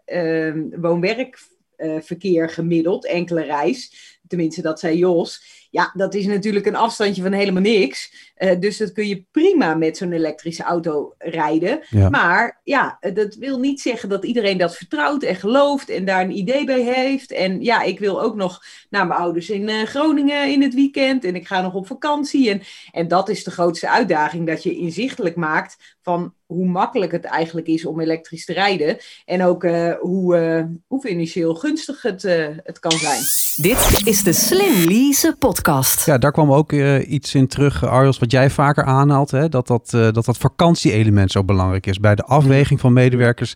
uh, 0.06 0.80
woon-werkverkeer 0.80 2.50
gemiddeld, 2.50 3.06
enkele 3.06 3.42
reis 3.42 4.14
tenminste 4.28 4.62
dat 4.62 4.80
zei 4.80 4.98
Jos, 4.98 5.66
ja, 5.76 5.92
dat 5.94 6.14
is 6.14 6.26
natuurlijk 6.26 6.66
een 6.66 6.76
afstandje 6.76 7.22
van 7.22 7.32
helemaal 7.32 7.62
niks. 7.62 8.32
Uh, 8.38 8.60
dus 8.60 8.78
dat 8.78 8.92
kun 8.92 9.08
je 9.08 9.26
prima 9.32 9.74
met 9.74 9.98
zo'n 9.98 10.12
elektrische 10.12 10.64
auto 10.64 11.14
rijden. 11.18 11.80
Ja. 11.90 12.10
Maar 12.10 12.60
ja, 12.64 12.98
dat 13.14 13.36
wil 13.36 13.60
niet 13.60 13.82
zeggen 13.82 14.10
dat 14.10 14.26
iedereen 14.26 14.58
dat 14.58 14.76
vertrouwt 14.76 15.24
en 15.24 15.36
gelooft 15.36 15.90
en 15.90 16.06
daar 16.06 16.22
een 16.22 16.38
idee 16.38 16.66
bij 16.66 16.82
heeft. 16.82 17.32
En 17.32 17.62
ja, 17.62 17.82
ik 17.82 18.00
wil 18.00 18.22
ook 18.22 18.36
nog 18.36 18.64
naar 18.90 19.08
mijn 19.08 19.20
ouders 19.20 19.50
in 19.50 19.70
uh, 19.70 19.84
Groningen 19.84 20.52
in 20.52 20.62
het 20.62 20.74
weekend 20.74 21.24
en 21.24 21.36
ik 21.36 21.48
ga 21.48 21.62
nog 21.62 21.74
op 21.74 21.88
vakantie. 21.88 22.50
En, 22.50 22.62
en 22.92 23.08
dat 23.08 23.30
is 23.30 23.44
de 23.44 23.52
grootste 23.52 23.90
uitdaging, 23.90 24.48
dat 24.48 24.64
je 24.64 24.78
inzichtelijk 24.78 25.36
maakt 25.36 25.96
van 26.02 26.34
hoe 26.46 26.66
makkelijk 26.66 27.12
het 27.12 27.26
eigenlijk 27.26 27.68
is 27.68 27.86
om 27.86 28.00
elektrisch 28.00 28.46
te 28.46 28.54
rijden. 28.54 28.98
En 29.26 29.44
ook 29.44 29.64
uh, 29.64 29.94
hoe, 30.00 30.70
hoe 30.88 31.02
financieel 31.02 31.56
gunstig 31.56 32.02
het, 32.02 32.22
het 32.64 32.80
kan 32.80 32.92
zijn. 32.92 33.22
Dit 33.56 34.08
is 34.08 34.15
de 34.24 34.34
Slim 34.34 34.88
Lease 34.88 35.36
podcast. 35.40 36.06
Ja, 36.06 36.18
daar 36.18 36.32
kwam 36.32 36.52
ook 36.52 36.72
iets 37.08 37.36
in 37.36 37.48
terug, 37.48 37.86
Arjos 37.86 38.20
wat 38.20 38.32
jij 38.32 38.50
vaker 38.50 38.84
aanhaalt, 38.84 39.32
hè, 39.32 39.50
dat, 39.50 39.68
dat, 39.68 39.92
uh, 39.96 40.12
dat 40.12 40.26
dat 40.26 40.38
vakantieelement 40.38 41.32
zo 41.32 41.44
belangrijk 41.44 41.86
is 41.86 42.00
bij 42.00 42.16
de 42.16 42.24
afweging 42.24 42.80
van 42.80 42.94
medewerkers 42.94 43.54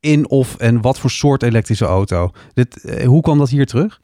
in 0.00 0.30
of 0.30 0.56
en 0.56 0.80
wat 0.80 0.98
voor 0.98 1.10
soort 1.10 1.42
elektrische 1.42 1.84
auto. 1.84 2.30
Dit, 2.52 2.84
uh, 2.84 3.06
hoe 3.06 3.22
kwam 3.22 3.38
dat 3.38 3.48
hier 3.48 3.66
terug? 3.66 4.00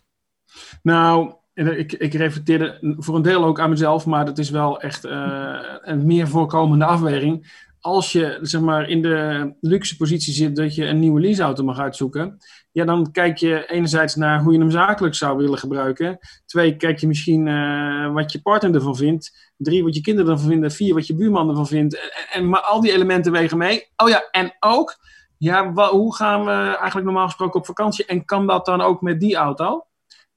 Nou, 0.83 1.33
ik, 1.55 1.93
ik 1.93 2.15
reflecteerde 2.15 2.97
voor 2.99 3.17
een 3.17 3.23
deel 3.23 3.45
ook 3.45 3.61
aan 3.61 3.71
mezelf, 3.71 4.07
maar 4.07 4.25
dat 4.25 4.39
is 4.39 4.51
wel 4.51 4.81
echt 4.81 5.05
uh, 5.05 5.59
een 5.83 6.07
meer 6.07 6.29
voorkomende 6.29 6.85
afweging. 6.85 7.65
Als 7.81 8.13
je 8.13 8.39
zeg 8.43 8.61
maar, 8.61 8.89
in 8.89 9.03
de 9.03 9.53
luxe 9.61 9.97
positie 9.97 10.33
zit 10.33 10.57
dat 10.57 10.75
je 10.75 10.87
een 10.87 10.99
nieuwe 10.99 11.21
leaseauto 11.21 11.65
mag 11.65 11.79
uitzoeken, 11.79 12.39
ja, 12.77 12.85
dan 12.85 13.11
kijk 13.11 13.37
je 13.37 13.67
enerzijds 13.67 14.15
naar 14.15 14.43
hoe 14.43 14.53
je 14.53 14.59
hem 14.59 14.71
zakelijk 14.71 15.15
zou 15.15 15.37
willen 15.37 15.59
gebruiken. 15.59 16.19
Twee, 16.47 16.77
kijk 16.77 16.99
je 16.99 17.07
misschien 17.07 17.47
uh, 17.47 18.13
wat 18.13 18.33
je 18.33 18.43
partner 18.43 18.75
ervan 18.75 18.97
vindt. 18.97 19.53
Drie, 19.57 19.85
wat 19.85 19.95
je 19.95 20.01
kinderen 20.01 20.33
ervan 20.33 20.49
vinden. 20.49 20.71
Vier, 20.71 20.95
wat 20.95 21.07
je 21.07 21.15
buurman 21.15 21.49
ervan 21.49 21.67
vindt. 21.67 22.13
En, 22.33 22.49
maar 22.49 22.61
al 22.61 22.81
die 22.81 22.93
elementen 22.93 23.33
wegen 23.33 23.59
mee. 23.59 23.93
Oh 23.97 24.09
ja, 24.09 24.29
en 24.31 24.57
ook, 24.61 24.97
ja, 25.39 25.73
hoe 25.73 26.15
gaan 26.15 26.45
we 26.45 26.53
eigenlijk 26.53 27.05
normaal 27.05 27.27
gesproken 27.27 27.61
op 27.61 27.67
vakantie? 27.67 28.05
En 28.05 28.25
kan 28.25 28.47
dat 28.47 28.67
dan 28.67 28.81
ook 28.81 29.01
met 29.01 29.21
die 29.21 29.37
auto? 29.37 29.87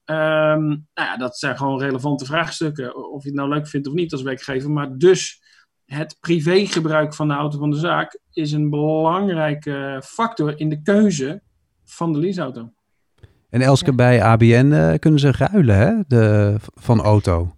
Um, 0.04 0.86
nou 0.94 1.08
ja, 1.08 1.16
dat 1.16 1.38
zijn 1.38 1.56
gewoon 1.56 1.80
relevante 1.80 2.24
vraagstukken. 2.24 3.10
Of 3.12 3.22
je 3.22 3.28
het 3.28 3.38
nou 3.38 3.48
leuk 3.48 3.68
vindt 3.68 3.86
of 3.86 3.94
niet 3.94 4.12
als 4.12 4.22
werkgever. 4.22 4.70
Maar 4.70 4.96
dus 4.96 5.42
het 5.84 6.16
privégebruik 6.20 7.14
van 7.14 7.28
de 7.28 7.34
auto 7.34 7.58
van 7.58 7.70
de 7.70 7.78
zaak 7.78 8.20
is 8.32 8.52
een 8.52 8.70
belangrijke 8.70 10.02
factor 10.04 10.60
in 10.60 10.68
de 10.68 10.82
keuze 10.82 11.42
van 11.90 12.12
de 12.12 12.18
leaseauto. 12.18 12.72
En 13.50 13.60
Elske, 13.60 13.94
bij 13.94 14.22
ABN 14.22 14.70
uh, 14.72 14.94
kunnen 14.98 15.20
ze 15.20 15.32
ruilen 15.32 15.76
hè? 15.76 15.94
De, 16.06 16.56
van 16.74 17.00
auto. 17.00 17.54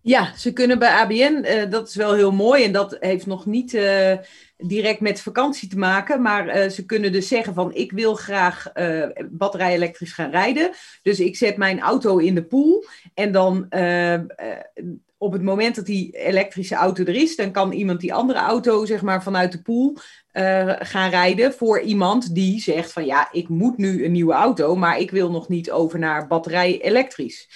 Ja, 0.00 0.36
ze 0.36 0.52
kunnen 0.52 0.78
bij 0.78 0.90
ABN, 0.90 1.44
uh, 1.44 1.70
dat 1.70 1.88
is 1.88 1.94
wel 1.94 2.14
heel 2.14 2.32
mooi 2.32 2.64
en 2.64 2.72
dat 2.72 2.96
heeft 3.00 3.26
nog 3.26 3.46
niet 3.46 3.74
uh, 3.74 4.12
direct 4.56 5.00
met 5.00 5.20
vakantie 5.20 5.68
te 5.68 5.78
maken, 5.78 6.22
maar 6.22 6.56
uh, 6.56 6.68
ze 6.68 6.84
kunnen 6.84 7.12
dus 7.12 7.28
zeggen 7.28 7.54
van 7.54 7.74
ik 7.74 7.92
wil 7.92 8.14
graag 8.14 8.72
batterij 9.30 9.74
elektrisch 9.74 10.12
gaan 10.12 10.30
rijden, 10.30 10.70
dus 11.02 11.20
ik 11.20 11.36
zet 11.36 11.56
mijn 11.56 11.80
auto 11.80 12.16
in 12.16 12.34
de 12.34 12.44
pool 12.44 12.84
en 13.14 13.32
dan 13.32 13.66
op 15.18 15.32
het 15.32 15.42
moment 15.42 15.74
dat 15.74 15.86
die 15.86 16.10
elektrische 16.10 16.74
auto 16.74 17.04
er 17.04 17.14
is, 17.14 17.36
dan 17.36 17.50
kan 17.50 17.72
iemand 17.72 18.00
die 18.00 18.14
andere 18.14 18.38
auto 18.38 18.84
zeg 18.84 19.02
maar 19.02 19.22
vanuit 19.22 19.52
de 19.52 19.62
pool 19.62 19.96
uh, 20.32 20.74
gaan 20.78 21.10
rijden 21.10 21.52
voor 21.52 21.80
iemand 21.80 22.34
die 22.34 22.60
zegt 22.60 22.92
van 22.92 23.06
ja, 23.06 23.28
ik 23.32 23.48
moet 23.48 23.76
nu 23.78 24.04
een 24.04 24.12
nieuwe 24.12 24.32
auto, 24.32 24.76
maar 24.76 24.98
ik 24.98 25.10
wil 25.10 25.30
nog 25.30 25.48
niet 25.48 25.70
over 25.70 25.98
naar 25.98 26.26
batterij 26.26 26.80
elektrisch. 26.80 27.48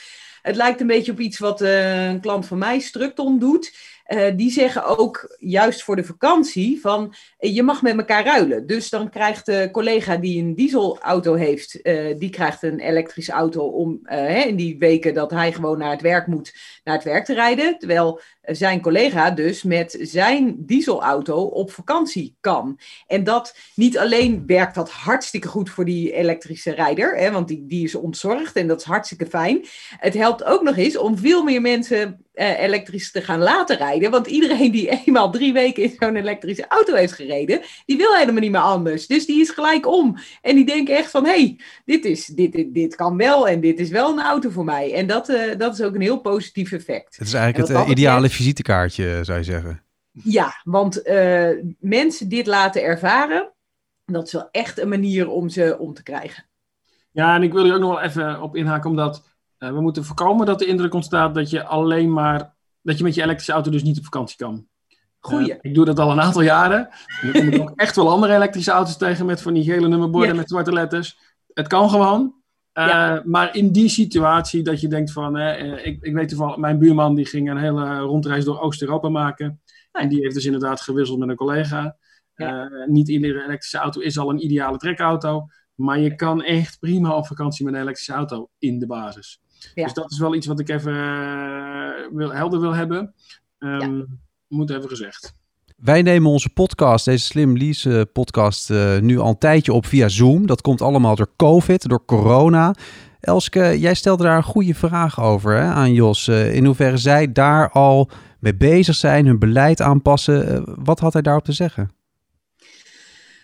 Het 0.42 0.56
lijkt 0.56 0.80
een 0.80 0.86
beetje 0.86 1.12
op 1.12 1.20
iets 1.20 1.38
wat 1.38 1.62
uh, 1.62 2.06
een 2.06 2.20
klant 2.20 2.46
van 2.46 2.58
mij, 2.58 2.78
Structon, 2.78 3.38
doet. 3.38 3.76
Uh, 4.08 4.36
die 4.36 4.50
zeggen 4.50 4.98
ook 4.98 5.36
juist 5.38 5.82
voor 5.82 5.96
de 5.96 6.04
vakantie 6.04 6.80
van 6.80 7.14
je 7.38 7.62
mag 7.62 7.82
met 7.82 7.96
elkaar 7.96 8.24
ruilen. 8.24 8.66
Dus 8.66 8.90
dan 8.90 9.10
krijgt 9.10 9.46
de 9.46 9.68
collega 9.72 10.16
die 10.16 10.42
een 10.42 10.54
dieselauto 10.54 11.34
heeft, 11.34 11.78
uh, 11.82 12.18
die 12.18 12.30
krijgt 12.30 12.62
een 12.62 12.78
elektrische 12.78 13.32
auto 13.32 13.64
om 13.66 14.00
uh, 14.02 14.46
in 14.46 14.56
die 14.56 14.78
weken 14.78 15.14
dat 15.14 15.30
hij 15.30 15.52
gewoon 15.52 15.78
naar 15.78 15.90
het 15.90 16.00
werk 16.00 16.26
moet, 16.26 16.54
naar 16.84 16.94
het 16.94 17.04
werk 17.04 17.24
te 17.24 17.34
rijden. 17.34 17.78
Terwijl 17.78 18.20
zijn 18.42 18.80
collega 18.80 19.30
dus 19.30 19.62
met 19.62 19.96
zijn 20.00 20.54
dieselauto 20.58 21.42
op 21.42 21.70
vakantie 21.72 22.36
kan. 22.40 22.78
En 23.06 23.24
dat 23.24 23.56
niet 23.74 23.98
alleen 23.98 24.42
werkt 24.46 24.74
dat 24.74 24.90
hartstikke 24.90 25.48
goed 25.48 25.70
voor 25.70 25.84
die 25.84 26.12
elektrische 26.12 26.70
rijder, 26.70 27.16
hè, 27.16 27.30
want 27.30 27.48
die, 27.48 27.66
die 27.66 27.84
is 27.84 27.94
ontzorgd 27.94 28.56
en 28.56 28.66
dat 28.66 28.80
is 28.80 28.86
hartstikke 28.86 29.26
fijn. 29.26 29.64
Het 29.96 30.14
helpt 30.14 30.44
ook 30.44 30.62
nog 30.62 30.76
eens 30.76 30.96
om 30.96 31.18
veel 31.18 31.42
meer 31.42 31.60
mensen 31.60 32.24
uh, 32.34 32.60
elektrisch 32.60 33.10
te 33.10 33.22
gaan 33.22 33.38
laten 33.38 33.76
rijden. 33.76 34.10
Want 34.10 34.26
iedereen 34.26 34.70
die 34.70 34.88
eenmaal 35.06 35.30
drie 35.30 35.52
weken 35.52 35.82
in 35.82 35.96
zo'n 35.98 36.16
elektrische 36.16 36.66
auto 36.68 36.94
heeft 36.94 37.12
gereden, 37.12 37.60
die 37.86 37.96
wil 37.96 38.14
helemaal 38.14 38.40
niet 38.40 38.50
meer 38.50 38.60
anders. 38.60 39.06
Dus 39.06 39.26
die 39.26 39.40
is 39.40 39.50
gelijk 39.50 39.86
om. 39.86 40.16
En 40.42 40.54
die 40.54 40.64
denken 40.64 40.96
echt 40.96 41.10
van, 41.10 41.24
hé, 41.24 41.30
hey, 41.30 41.60
dit, 41.84 42.04
is, 42.04 42.26
dit, 42.26 42.52
dit, 42.52 42.74
dit 42.74 42.94
kan 42.94 43.16
wel 43.16 43.48
en 43.48 43.60
dit 43.60 43.78
is 43.78 43.90
wel 43.90 44.12
een 44.12 44.24
auto 44.24 44.50
voor 44.50 44.64
mij. 44.64 44.94
En 44.94 45.06
dat, 45.06 45.28
uh, 45.28 45.58
dat 45.58 45.72
is 45.78 45.82
ook 45.82 45.94
een 45.94 46.00
heel 46.00 46.20
positief 46.20 46.72
effect. 46.72 47.16
Het 47.16 47.26
is 47.26 47.34
eigenlijk 47.34 47.68
het 47.68 47.78
uh, 47.78 47.88
ideale 47.88 48.28
visitekaartje, 48.28 49.20
zou 49.22 49.38
je 49.38 49.44
zeggen. 49.44 49.82
Ja, 50.12 50.60
want 50.64 51.06
uh, 51.06 51.48
mensen 51.78 52.28
dit 52.28 52.46
laten 52.46 52.82
ervaren, 52.82 53.52
dat 54.04 54.26
is 54.26 54.32
wel 54.32 54.48
echt 54.50 54.78
een 54.78 54.88
manier 54.88 55.28
om 55.28 55.48
ze 55.48 55.76
om 55.78 55.94
te 55.94 56.02
krijgen. 56.02 56.44
Ja, 57.10 57.34
en 57.34 57.42
ik 57.42 57.52
wil 57.52 57.66
er 57.66 57.74
ook 57.74 57.80
nog 57.80 57.94
wel 57.94 58.00
even 58.00 58.42
op 58.42 58.56
inhaken, 58.56 58.90
omdat 58.90 59.22
we 59.70 59.80
moeten 59.80 60.04
voorkomen 60.04 60.46
dat 60.46 60.58
de 60.58 60.66
indruk 60.66 60.94
ontstaat 60.94 61.34
dat 61.34 61.50
je 61.50 61.64
alleen 61.64 62.12
maar, 62.12 62.54
dat 62.82 62.98
je 62.98 63.04
met 63.04 63.14
je 63.14 63.22
elektrische 63.22 63.52
auto 63.52 63.70
dus 63.70 63.82
niet 63.82 63.98
op 63.98 64.04
vakantie 64.04 64.36
kan. 64.36 64.66
Goeie. 65.18 65.50
Uh, 65.50 65.56
ik 65.60 65.74
doe 65.74 65.84
dat 65.84 65.98
al 65.98 66.10
een 66.10 66.20
aantal 66.20 66.42
jaren. 66.42 66.88
Kom 67.20 67.48
ik 67.48 67.60
ook 67.62 67.72
echt 67.76 67.96
wel 67.96 68.10
andere 68.10 68.34
elektrische 68.34 68.70
auto's 68.70 68.96
tegen 68.96 69.26
met 69.26 69.42
van 69.42 69.52
die 69.54 69.64
gele 69.64 69.88
nummerborden 69.88 70.30
ja. 70.30 70.36
met 70.36 70.48
zwarte 70.48 70.72
letters. 70.72 71.18
Het 71.52 71.66
kan 71.66 71.90
gewoon. 71.90 72.34
Uh, 72.74 72.86
ja. 72.86 73.22
Maar 73.24 73.56
in 73.56 73.72
die 73.72 73.88
situatie 73.88 74.62
dat 74.62 74.80
je 74.80 74.88
denkt 74.88 75.12
van, 75.12 75.38
ik, 75.38 76.02
ik 76.02 76.12
weet 76.12 76.28
toevallig, 76.28 76.56
mijn 76.56 76.78
buurman 76.78 77.14
die 77.14 77.26
ging 77.26 77.50
een 77.50 77.56
hele 77.56 77.98
rondreis 77.98 78.44
door 78.44 78.60
Oost-Europa 78.60 79.08
maken. 79.08 79.60
En 79.92 80.08
die 80.08 80.20
heeft 80.20 80.34
dus 80.34 80.44
inderdaad 80.44 80.80
gewisseld 80.80 81.18
met 81.18 81.28
een 81.28 81.36
collega. 81.36 81.96
Niet 82.86 83.08
iedere 83.08 83.44
elektrische 83.44 83.78
auto 83.78 84.00
is 84.00 84.18
al 84.18 84.30
een 84.30 84.44
ideale 84.44 84.76
trekauto. 84.76 85.46
Maar 85.74 85.98
je 85.98 86.14
kan 86.14 86.42
echt 86.42 86.78
prima 86.78 87.16
op 87.16 87.26
vakantie 87.26 87.64
met 87.64 87.74
een 87.74 87.80
elektrische 87.80 88.12
auto 88.12 88.50
in 88.58 88.78
de 88.78 88.86
basis. 88.86 89.41
Ja. 89.74 89.84
Dus 89.84 89.92
dat 89.92 90.10
is 90.10 90.18
wel 90.18 90.34
iets 90.34 90.46
wat 90.46 90.60
ik 90.60 90.68
even 90.68 90.92
uh, 90.92 91.90
wil, 92.12 92.32
helder 92.32 92.60
wil 92.60 92.74
hebben. 92.74 93.14
Um, 93.58 93.96
ja. 93.96 94.04
Moet 94.48 94.70
even 94.70 94.88
gezegd. 94.88 95.34
Wij 95.76 96.02
nemen 96.02 96.30
onze 96.30 96.48
podcast, 96.48 97.04
deze 97.04 97.24
Slim 97.24 97.56
Lease 97.56 98.08
podcast, 98.12 98.70
uh, 98.70 98.98
nu 98.98 99.18
al 99.18 99.28
een 99.28 99.38
tijdje 99.38 99.72
op 99.72 99.86
via 99.86 100.08
Zoom. 100.08 100.46
Dat 100.46 100.60
komt 100.60 100.82
allemaal 100.82 101.16
door 101.16 101.30
COVID, 101.36 101.88
door 101.88 102.04
corona. 102.04 102.74
Elske, 103.20 103.78
jij 103.78 103.94
stelde 103.94 104.22
daar 104.22 104.36
een 104.36 104.42
goede 104.42 104.74
vraag 104.74 105.20
over 105.20 105.54
hè, 105.54 105.62
aan 105.62 105.92
Jos. 105.92 106.26
Uh, 106.26 106.54
in 106.54 106.64
hoeverre 106.64 106.96
zij 106.96 107.32
daar 107.32 107.70
al 107.70 108.10
mee 108.38 108.54
bezig 108.54 108.94
zijn, 108.94 109.26
hun 109.26 109.38
beleid 109.38 109.80
aanpassen. 109.80 110.64
wat 110.84 111.00
had 111.00 111.12
hij 111.12 111.22
daarop 111.22 111.44
te 111.44 111.52
zeggen? 111.52 111.90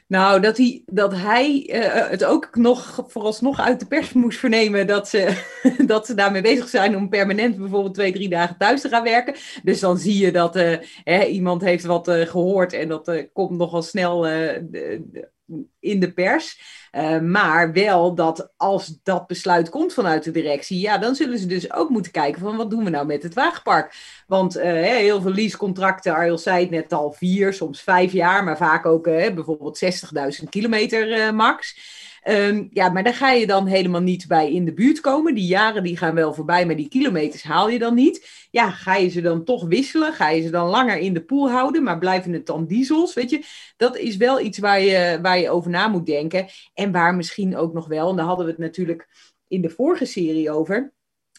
Nou, 0.09 0.41
dat 0.41 0.57
hij, 0.57 0.83
dat 0.87 1.13
hij 1.13 1.69
uh, 1.73 2.09
het 2.11 2.25
ook 2.25 2.57
nog 2.57 3.05
vooralsnog 3.07 3.61
uit 3.61 3.81
de 3.81 3.87
pers 3.87 4.13
moest 4.13 4.39
vernemen 4.39 4.87
dat 4.87 5.09
ze, 5.09 5.45
dat 5.87 6.07
ze 6.07 6.15
daarmee 6.15 6.43
bezig 6.43 6.69
zijn 6.69 6.97
om 6.97 7.09
permanent 7.09 7.57
bijvoorbeeld 7.57 7.95
twee, 7.95 8.13
drie 8.13 8.29
dagen 8.29 8.57
thuis 8.59 8.81
te 8.81 8.89
gaan 8.89 9.03
werken. 9.03 9.35
Dus 9.63 9.81
dan 9.81 9.99
zie 9.99 10.25
je 10.25 10.33
dat 10.33 10.57
uh, 10.57 10.77
hè, 11.05 11.25
iemand 11.25 11.63
heeft 11.63 11.85
wat 11.85 12.11
gehoord 12.11 12.73
en 12.73 12.89
dat 12.89 13.29
komt 13.33 13.59
nogal 13.59 13.83
snel 13.83 14.27
in 15.81 16.01
de 16.01 16.13
pers. 16.13 16.61
Uh, 16.93 17.21
maar 17.21 17.73
wel 17.73 18.15
dat 18.15 18.53
als 18.57 18.99
dat 19.03 19.27
besluit 19.27 19.69
komt 19.69 19.95
vanuit 19.95 20.25
de 20.25 20.31
directie, 20.31 20.81
ja, 20.81 20.99
dan 20.99 21.15
zullen 21.15 21.39
ze 21.39 21.47
dus 21.47 21.73
ook 21.73 21.89
moeten 21.89 22.13
kijken 22.13 22.41
van 22.41 22.57
wat 22.57 22.71
doen 22.71 22.85
we 22.85 22.91
nou 22.91 23.07
met 23.07 23.23
het 23.23 23.35
wagenpark. 23.35 23.95
Want 24.27 24.57
uh, 24.57 24.63
heel 24.73 25.21
veel 25.21 25.33
leasecontracten, 25.33 26.15
Ariel 26.15 26.39
zei 26.39 26.61
het 26.61 26.71
net 26.71 26.93
al, 26.93 27.13
vier, 27.13 27.53
soms 27.53 27.83
vijf 27.83 28.13
jaar, 28.13 28.45
maar 28.45 28.57
vaak 28.57 28.87
ook 28.87 29.07
uh, 29.07 29.35
bijvoorbeeld 29.35 29.85
60.000 30.41 30.49
kilometer 30.49 31.35
max. 31.35 31.77
Ehm, 32.23 32.67
ja, 32.71 32.89
maar 32.89 33.03
daar 33.03 33.15
ga 33.15 33.31
je 33.31 33.47
dan 33.47 33.67
helemaal 33.67 34.01
niet 34.01 34.27
bij 34.27 34.53
in 34.53 34.65
de 34.65 34.73
buurt 34.73 35.01
komen. 35.01 35.35
Die 35.35 35.47
jaren 35.47 35.83
die 35.83 35.97
gaan 35.97 36.15
wel 36.15 36.35
voorbij, 36.35 36.67
maar 36.67 36.77
die 36.77 36.89
kilometers 36.89 37.43
haal 37.43 37.69
je 37.69 37.79
dan 37.79 37.95
niet. 37.95 38.47
Ja, 38.51 38.71
ga 38.71 38.95
je 38.95 39.09
ze 39.09 39.21
dan 39.21 39.45
toch 39.45 39.67
wisselen? 39.67 40.13
Ga 40.13 40.29
je 40.29 40.43
ze 40.43 40.51
dan 40.51 40.69
langer 40.69 40.99
in 40.99 41.15
de 41.15 41.25
pool 41.25 41.51
houden, 41.51 41.83
maar 41.83 41.99
blijven 41.99 42.33
het 42.33 42.47
dan 42.47 42.67
diesels? 42.67 43.15
Weet 43.15 43.31
je, 43.31 43.43
dat 43.77 43.97
is 43.97 44.17
wel 44.17 44.41
iets 44.41 44.59
waar 44.59 44.81
je, 44.81 45.19
waar 45.23 45.39
je 45.39 45.51
over 45.51 45.71
na 45.71 45.89
moet 45.89 46.07
denken. 46.07 46.47
En 46.75 46.93
waar 46.93 47.15
misschien 47.15 47.57
ook 47.57 47.73
nog 47.73 47.87
wel, 47.87 48.11
en 48.11 48.17
daar 48.17 48.27
hadden 48.27 48.45
we 48.45 48.51
het 48.51 48.61
natuurlijk 48.61 49.09
in 49.49 49.63
de 49.63 49.71
vorige 49.71 50.05
serie 50.05 50.51
over 50.51 50.93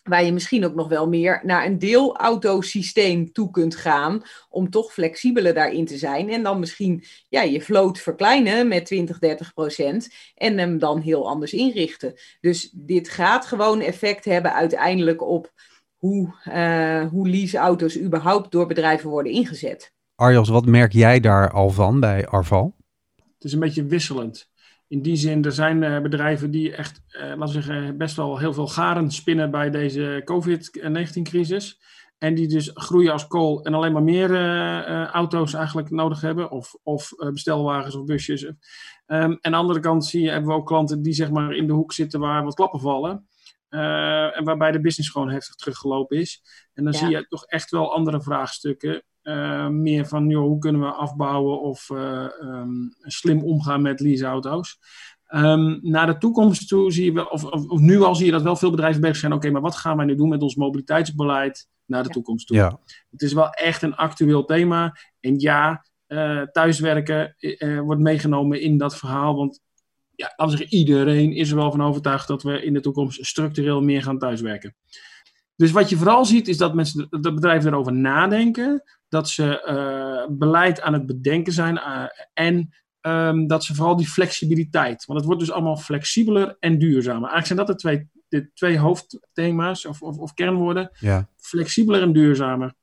waar 0.04 0.24
je 0.24 0.34
misschien 0.34 0.66
ook 0.66 0.76
nog 0.76 0.88
wel 0.88 1.08
meer 1.08 1.42
naar 1.44 1.66
een 1.66 1.80
deelautosysteem 1.80 3.32
toe 3.32 3.52
kunt 3.52 3.76
gaan, 3.76 4.22
om 4.50 4.70
toch 4.70 4.94
flexibeler 4.94 5.54
daarin 5.54 5.86
te 5.86 5.98
zijn. 5.98 6.30
En 6.30 6.44
dan 6.44 6.60
misschien 6.60 7.04
ja, 7.30 7.42
je 7.42 7.62
vloot 7.62 8.00
verkleinen 8.00 8.68
met 8.68 8.86
20, 8.86 9.20
30 9.20 9.54
procent 9.54 10.10
en 10.36 10.58
hem 10.58 10.80
dan 10.80 11.00
heel 11.00 11.30
anders 11.30 11.54
inrichten. 11.54 12.14
Dus 12.42 12.70
dit 12.74 13.10
gaat 13.10 13.46
gewoon 13.46 13.82
effect 13.82 14.26
hebben 14.26 14.54
uiteindelijk 14.54 15.22
op 15.22 15.52
hoe, 15.96 16.34
uh, 16.48 17.08
hoe 17.08 17.30
leaseauto's 17.30 18.00
überhaupt 18.00 18.52
door 18.52 18.68
bedrijven 18.68 19.10
worden 19.10 19.32
ingezet. 19.32 19.94
Arjos, 20.16 20.50
wat 20.50 20.66
merk 20.66 20.94
jij 20.94 21.20
daar 21.20 21.52
al 21.52 21.70
van 21.70 22.00
bij 22.00 22.28
Arval? 22.28 22.76
Het 23.16 23.44
is 23.44 23.54
een 23.54 23.60
beetje 23.60 23.86
wisselend 23.86 24.50
in 24.90 25.02
die 25.02 25.16
zin, 25.16 25.44
er 25.46 25.52
zijn 25.52 25.82
uh, 25.82 26.02
bedrijven 26.02 26.52
die 26.52 26.76
echt, 26.76 27.02
uh, 27.08 27.22
laten 27.22 27.56
we 27.56 27.62
zeggen, 27.62 27.98
best 27.98 28.16
wel 28.16 28.38
heel 28.38 28.54
veel 28.54 28.68
garen 28.68 29.12
spinnen 29.12 29.52
bij 29.52 29.70
deze 29.70 30.22
COVID-19-crisis. 30.24 31.80
En 32.18 32.36
die 32.36 32.48
dus 32.48 32.72
groeien 32.74 33.12
als 33.12 33.28
kool 33.28 33.64
en 33.64 33.74
alleen 33.74 33.92
maar 33.92 34.04
meer 34.04 34.32
uh, 34.32 35.06
auto's 35.06 35.54
eigenlijk 35.54 35.90
nodig 35.90 36.22
hebben. 36.22 36.52
Of, 36.52 36.76
of 36.84 37.10
bestelwagens 37.18 37.96
of 37.96 38.06
busjes. 38.06 38.44
Um, 38.44 38.58
en 39.08 39.40
aan 39.42 39.52
de 39.52 39.58
andere 39.58 39.80
kant 39.80 40.06
zie 40.06 40.22
je, 40.22 40.30
hebben 40.30 40.50
we 40.50 40.56
ook 40.56 40.68
klanten 40.68 41.02
die 41.02 41.14
zeg 41.14 41.32
maar 41.32 41.54
in 41.54 41.68
de 41.68 41.74
hoek 41.74 41.94
zitten 41.94 42.20
waar 42.20 42.44
wat 42.44 42.56
klappen 42.56 42.80
vallen. 42.80 43.28
en 43.70 44.44
waarbij 44.44 44.72
de 44.72 44.82
business 44.82 45.10
gewoon 45.10 45.30
heftig 45.30 45.56
teruggelopen 45.56 46.18
is. 46.18 46.42
En 46.74 46.84
dan 46.84 46.94
ja. 46.94 47.00
zie 47.00 47.10
je 47.10 47.28
toch 47.28 47.46
echt 47.46 47.72
wel 47.72 47.94
andere 47.94 48.22
vraagstukken. 48.22 49.04
Uh, 49.30 49.68
meer 49.68 50.08
van 50.08 50.30
joh, 50.30 50.42
hoe 50.42 50.60
kunnen 50.60 50.82
we 50.82 50.88
afbouwen 50.88 51.62
of 51.62 51.90
uh, 51.90 52.28
um, 52.42 52.96
slim 53.00 53.44
omgaan 53.44 53.82
met 53.82 54.00
leaseauto's. 54.00 54.80
Um, 55.36 55.80
naar 55.82 56.06
de 56.06 56.18
toekomst 56.18 56.68
toe 56.68 56.92
zie 56.92 57.06
je 57.06 57.12
wel, 57.12 57.26
of, 57.26 57.44
of, 57.44 57.66
of, 57.68 57.80
nu 57.80 58.02
al 58.02 58.16
zie 58.16 58.26
je 58.26 58.32
dat 58.32 58.42
wel 58.42 58.56
veel 58.56 58.70
bedrijven 58.70 59.02
bezig 59.02 59.18
zijn. 59.18 59.32
Oké, 59.32 59.42
okay, 59.42 59.52
maar 59.52 59.70
wat 59.72 59.76
gaan 59.76 59.98
wij 59.98 60.06
nu 60.06 60.16
doen 60.16 60.30
met 60.30 60.42
ons 60.42 60.56
mobiliteitsbeleid 60.56 61.68
naar 61.86 62.02
de 62.02 62.08
ja. 62.08 62.14
toekomst 62.14 62.48
toe? 62.48 62.58
Ja. 62.58 62.80
Het 63.12 63.22
is 63.22 63.34
wel 63.34 63.50
echt 63.50 63.82
een 63.82 63.96
actueel 63.96 64.46
thema. 64.46 64.98
En 65.20 65.40
ja, 65.40 65.86
uh, 66.08 66.42
thuiswerken 66.42 67.36
wordt 67.84 68.02
meegenomen 68.02 68.62
in 68.62 68.78
dat 68.78 68.98
verhaal. 68.98 69.36
Want 69.36 69.62
ja, 70.16 70.34
laten 70.36 70.46
we 70.46 70.62
zeggen, 70.62 70.78
iedereen 70.78 71.32
is 71.34 71.50
er 71.50 71.56
wel 71.56 71.72
van 71.72 71.84
overtuigd 71.84 72.28
dat 72.28 72.44
we 72.44 72.64
in 72.64 72.74
de 72.74 72.82
toekomst 72.82 73.26
structureel 73.26 73.82
meer 73.82 74.04
gaan 74.04 74.20
thuiswerken. 74.20 74.76
Dus 75.56 75.72
wat 75.72 75.90
je 75.90 75.98
vooral 75.98 76.26
ziet 76.26 76.48
is 76.48 76.58
dat 76.58 76.74
mensen, 76.74 77.08
dat 77.10 77.36
bedrijven 77.36 77.72
erover 77.72 77.94
nadenken 77.94 78.84
dat 79.10 79.30
ze 79.30 79.64
uh, 79.68 80.38
beleid 80.38 80.82
aan 80.82 80.94
het 80.94 81.06
bedenken 81.06 81.54
zijn 81.54 81.76
uh, 81.76 82.04
en 82.34 82.70
um, 83.02 83.48
dat 83.48 83.64
ze 83.64 83.76
vooral 83.76 83.96
die 83.96 84.08
flexibiliteit, 84.08 85.06
want 85.06 85.20
het 85.20 85.28
wordt 85.28 85.44
dus 85.44 85.52
allemaal 85.52 85.78
flexibeler 85.78 86.56
en 86.60 86.80
duurzamer. 86.80 87.30
Eigenlijk 87.30 87.46
zijn 87.46 87.60
dat 87.60 87.68
de 87.68 87.76
twee, 87.76 88.10
de 88.28 88.54
twee 88.54 88.78
hoofdthema's 88.78 89.86
of, 89.86 90.02
of, 90.02 90.18
of 90.18 90.34
kernwoorden. 90.34 90.90
Ja. 91.00 91.30
Flexibeler 91.38 92.02
en 92.02 92.14
duurzamer. 92.14 92.74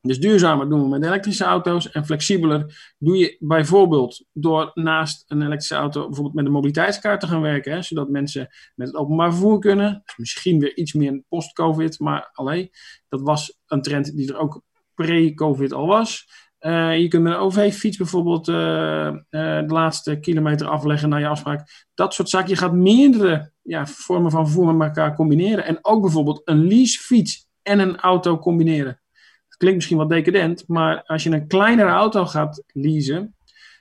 Dus 0.00 0.20
duurzamer 0.20 0.68
doen 0.68 0.82
we 0.82 0.88
met 0.88 1.04
elektrische 1.04 1.44
auto's 1.44 1.90
en 1.90 2.06
flexibeler 2.06 2.92
doe 2.98 3.16
je 3.16 3.36
bijvoorbeeld 3.38 4.24
door 4.32 4.70
naast 4.74 5.24
een 5.26 5.42
elektrische 5.42 5.74
auto 5.74 6.06
bijvoorbeeld 6.06 6.34
met 6.34 6.44
een 6.44 6.52
mobiliteitskaart 6.52 7.20
te 7.20 7.26
gaan 7.26 7.40
werken, 7.40 7.72
hè, 7.72 7.82
zodat 7.82 8.08
mensen 8.08 8.48
met 8.74 8.86
het 8.86 8.96
openbaar 8.96 9.30
vervoer 9.30 9.58
kunnen. 9.58 10.02
Dus 10.04 10.16
misschien 10.16 10.60
weer 10.60 10.76
iets 10.76 10.92
meer 10.92 11.22
post-COVID, 11.28 11.98
maar 11.98 12.30
alleen 12.32 12.70
dat 13.08 13.20
was 13.20 13.58
een 13.66 13.82
trend 13.82 14.16
die 14.16 14.32
er 14.32 14.38
ook 14.38 14.62
pre-COVID 15.02 15.72
al 15.72 15.86
was. 15.86 16.26
Uh, 16.60 16.98
je 16.98 17.08
kunt 17.08 17.22
met 17.22 17.32
een 17.32 17.38
OV-fiets 17.38 17.96
bijvoorbeeld 17.96 18.48
uh, 18.48 18.56
uh, 18.56 19.16
de 19.30 19.64
laatste 19.66 20.18
kilometer 20.20 20.66
afleggen 20.66 21.08
naar 21.08 21.20
je 21.20 21.26
afspraak. 21.26 21.86
Dat 21.94 22.14
soort 22.14 22.28
zaken. 22.28 22.48
Je 22.48 22.56
gaat 22.56 22.72
meerdere 22.72 23.52
ja, 23.62 23.86
vormen 23.86 24.30
van 24.30 24.46
vervoer 24.46 24.74
met 24.74 24.88
elkaar 24.88 25.14
combineren. 25.14 25.64
En 25.64 25.78
ook 25.82 26.02
bijvoorbeeld 26.02 26.40
een 26.44 26.66
leasefiets 26.66 27.46
en 27.62 27.78
een 27.78 27.96
auto 27.96 28.38
combineren. 28.38 29.00
Dat 29.48 29.56
klinkt 29.56 29.76
misschien 29.76 29.96
wat 29.96 30.08
decadent, 30.08 30.64
maar 30.68 31.02
als 31.02 31.22
je 31.22 31.30
een 31.30 31.46
kleinere 31.46 31.90
auto 31.90 32.26
gaat 32.26 32.62
leasen, 32.66 33.34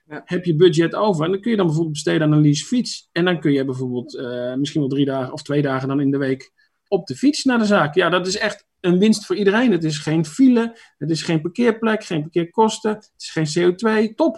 ja. 0.06 0.22
heb 0.26 0.46
je 0.46 0.56
budget 0.56 0.96
over. 0.96 1.26
En 1.26 1.32
dan 1.32 1.42
kun 1.42 1.52
je 1.52 1.58
dan 1.58 1.66
bijvoorbeeld 1.66 1.96
besteden 1.96 2.28
aan 2.28 2.34
een 2.34 2.42
leasefiets. 2.42 3.10
En 3.12 3.26
dan 3.26 3.40
kun 3.40 3.52
je 3.52 3.66
bijvoorbeeld 3.66 4.22
misschien 4.58 4.82
wel 4.82 4.90
drie 4.90 5.06
dagen 5.06 5.34
of 5.34 5.42
twee 5.42 5.62
dagen 5.62 5.88
dan 5.88 6.00
in 6.00 6.12
de 6.12 6.18
week 6.18 6.52
op 6.88 7.08
de 7.08 7.16
fiets 7.16 7.44
naar 7.44 7.60
de 7.60 7.66
zaak. 7.66 7.96
Ja, 7.96 8.10
dat 8.10 8.28
is 8.28 8.38
echt 8.38 8.66
een 8.82 9.00
winst 9.00 9.26
voor 9.26 9.36
iedereen. 9.36 9.72
Het 9.72 9.84
is 9.84 9.98
geen 9.98 10.26
file, 10.26 10.78
het 10.98 11.10
is 11.10 11.22
geen 11.22 11.42
parkeerplek, 11.42 12.04
geen 12.04 12.22
parkeerkosten, 12.22 12.92
het 12.92 13.12
is 13.18 13.32
geen 13.32 13.74
CO2. 13.74 14.16
Top! 14.16 14.38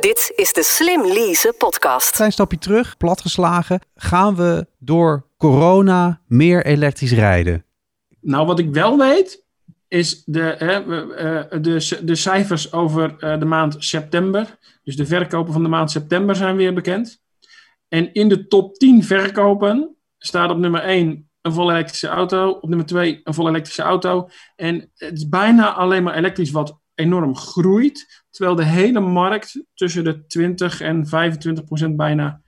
Dit 0.00 0.32
is 0.36 0.52
de 0.52 0.62
Slim 0.62 1.06
Lease 1.06 1.54
podcast. 1.58 2.10
Klein 2.10 2.32
stapje 2.32 2.58
terug, 2.58 2.96
platgeslagen. 2.96 3.80
Gaan 3.94 4.36
we 4.36 4.66
door 4.78 5.26
corona 5.36 6.20
meer 6.26 6.66
elektrisch 6.66 7.12
rijden? 7.12 7.64
Nou, 8.20 8.46
wat 8.46 8.58
ik 8.58 8.72
wel 8.72 8.98
weet, 8.98 9.44
is 9.88 10.22
de, 10.24 10.54
hè, 10.58 10.84
de, 11.60 12.00
de 12.02 12.14
cijfers 12.14 12.72
over 12.72 13.18
de 13.38 13.44
maand 13.44 13.76
september. 13.78 14.58
Dus 14.82 14.96
de 14.96 15.06
verkopen 15.06 15.52
van 15.52 15.62
de 15.62 15.68
maand 15.68 15.90
september 15.90 16.36
zijn 16.36 16.56
weer 16.56 16.74
bekend. 16.74 17.22
En 17.88 18.12
in 18.12 18.28
de 18.28 18.46
top 18.46 18.74
10 18.74 19.04
verkopen 19.04 19.96
staat 20.18 20.50
op 20.50 20.58
nummer 20.58 20.80
1 20.80 21.28
een 21.44 21.52
volle 21.52 21.72
elektrische 21.72 22.08
auto. 22.08 22.50
Op 22.50 22.68
nummer 22.68 22.86
2 22.86 23.20
een 23.24 23.34
volle 23.34 23.48
elektrische 23.48 23.82
auto. 23.82 24.28
En 24.56 24.90
het 24.94 25.16
is 25.16 25.28
bijna 25.28 25.72
alleen 25.72 26.02
maar 26.02 26.14
elektrisch 26.14 26.50
wat 26.50 26.78
enorm 26.94 27.36
groeit. 27.36 28.24
Terwijl 28.30 28.56
de 28.56 28.64
hele 28.64 29.00
markt 29.00 29.64
tussen 29.74 30.04
de 30.04 30.26
20 30.26 30.80
en 30.80 31.06
25 31.06 31.64
procent 31.64 31.96
bijna 31.96 32.40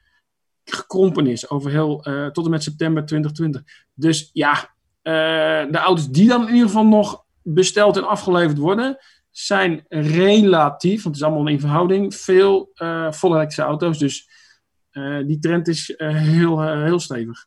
gekrompen 0.64 1.26
is. 1.26 1.50
Over 1.50 1.70
heel, 1.70 2.08
uh, 2.08 2.26
tot 2.26 2.44
en 2.44 2.50
met 2.50 2.62
september 2.62 3.06
2020. 3.06 3.62
Dus 3.94 4.30
ja, 4.32 4.52
uh, 4.52 5.72
de 5.72 5.78
auto's 5.78 6.10
die 6.10 6.28
dan 6.28 6.48
in 6.48 6.52
ieder 6.54 6.68
geval 6.68 6.86
nog 6.86 7.24
besteld 7.42 7.96
en 7.96 8.06
afgeleverd 8.08 8.58
worden, 8.58 8.98
zijn 9.30 9.84
relatief, 9.88 11.02
want 11.02 11.14
het 11.16 11.24
is 11.24 11.30
allemaal 11.30 11.52
in 11.52 11.60
verhouding, 11.60 12.14
veel 12.14 12.70
uh, 12.74 13.12
volle 13.12 13.34
elektrische 13.34 13.70
auto's. 13.70 13.98
Dus 13.98 14.28
die 15.26 15.38
trend 15.38 15.68
is 15.68 15.94
heel, 15.96 16.62
heel 16.62 17.00
stevig. 17.00 17.46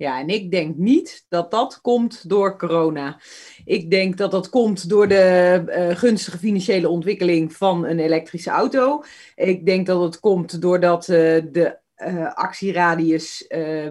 Ja, 0.00 0.20
en 0.20 0.28
ik 0.28 0.50
denk 0.50 0.76
niet 0.76 1.24
dat 1.28 1.50
dat 1.50 1.80
komt 1.80 2.28
door 2.28 2.58
corona. 2.58 3.20
Ik 3.64 3.90
denk 3.90 4.16
dat 4.16 4.30
dat 4.30 4.48
komt 4.48 4.88
door 4.88 5.08
de 5.08 5.62
uh, 5.66 5.96
gunstige 5.96 6.38
financiële 6.38 6.88
ontwikkeling 6.88 7.52
van 7.52 7.84
een 7.86 7.98
elektrische 7.98 8.50
auto. 8.50 9.02
Ik 9.34 9.66
denk 9.66 9.86
dat 9.86 10.02
het 10.02 10.20
komt 10.20 10.62
doordat 10.62 11.08
uh, 11.08 11.16
de 11.52 11.78
uh, 12.06 12.32
actieradius 12.34 13.44
uh, 13.48 13.90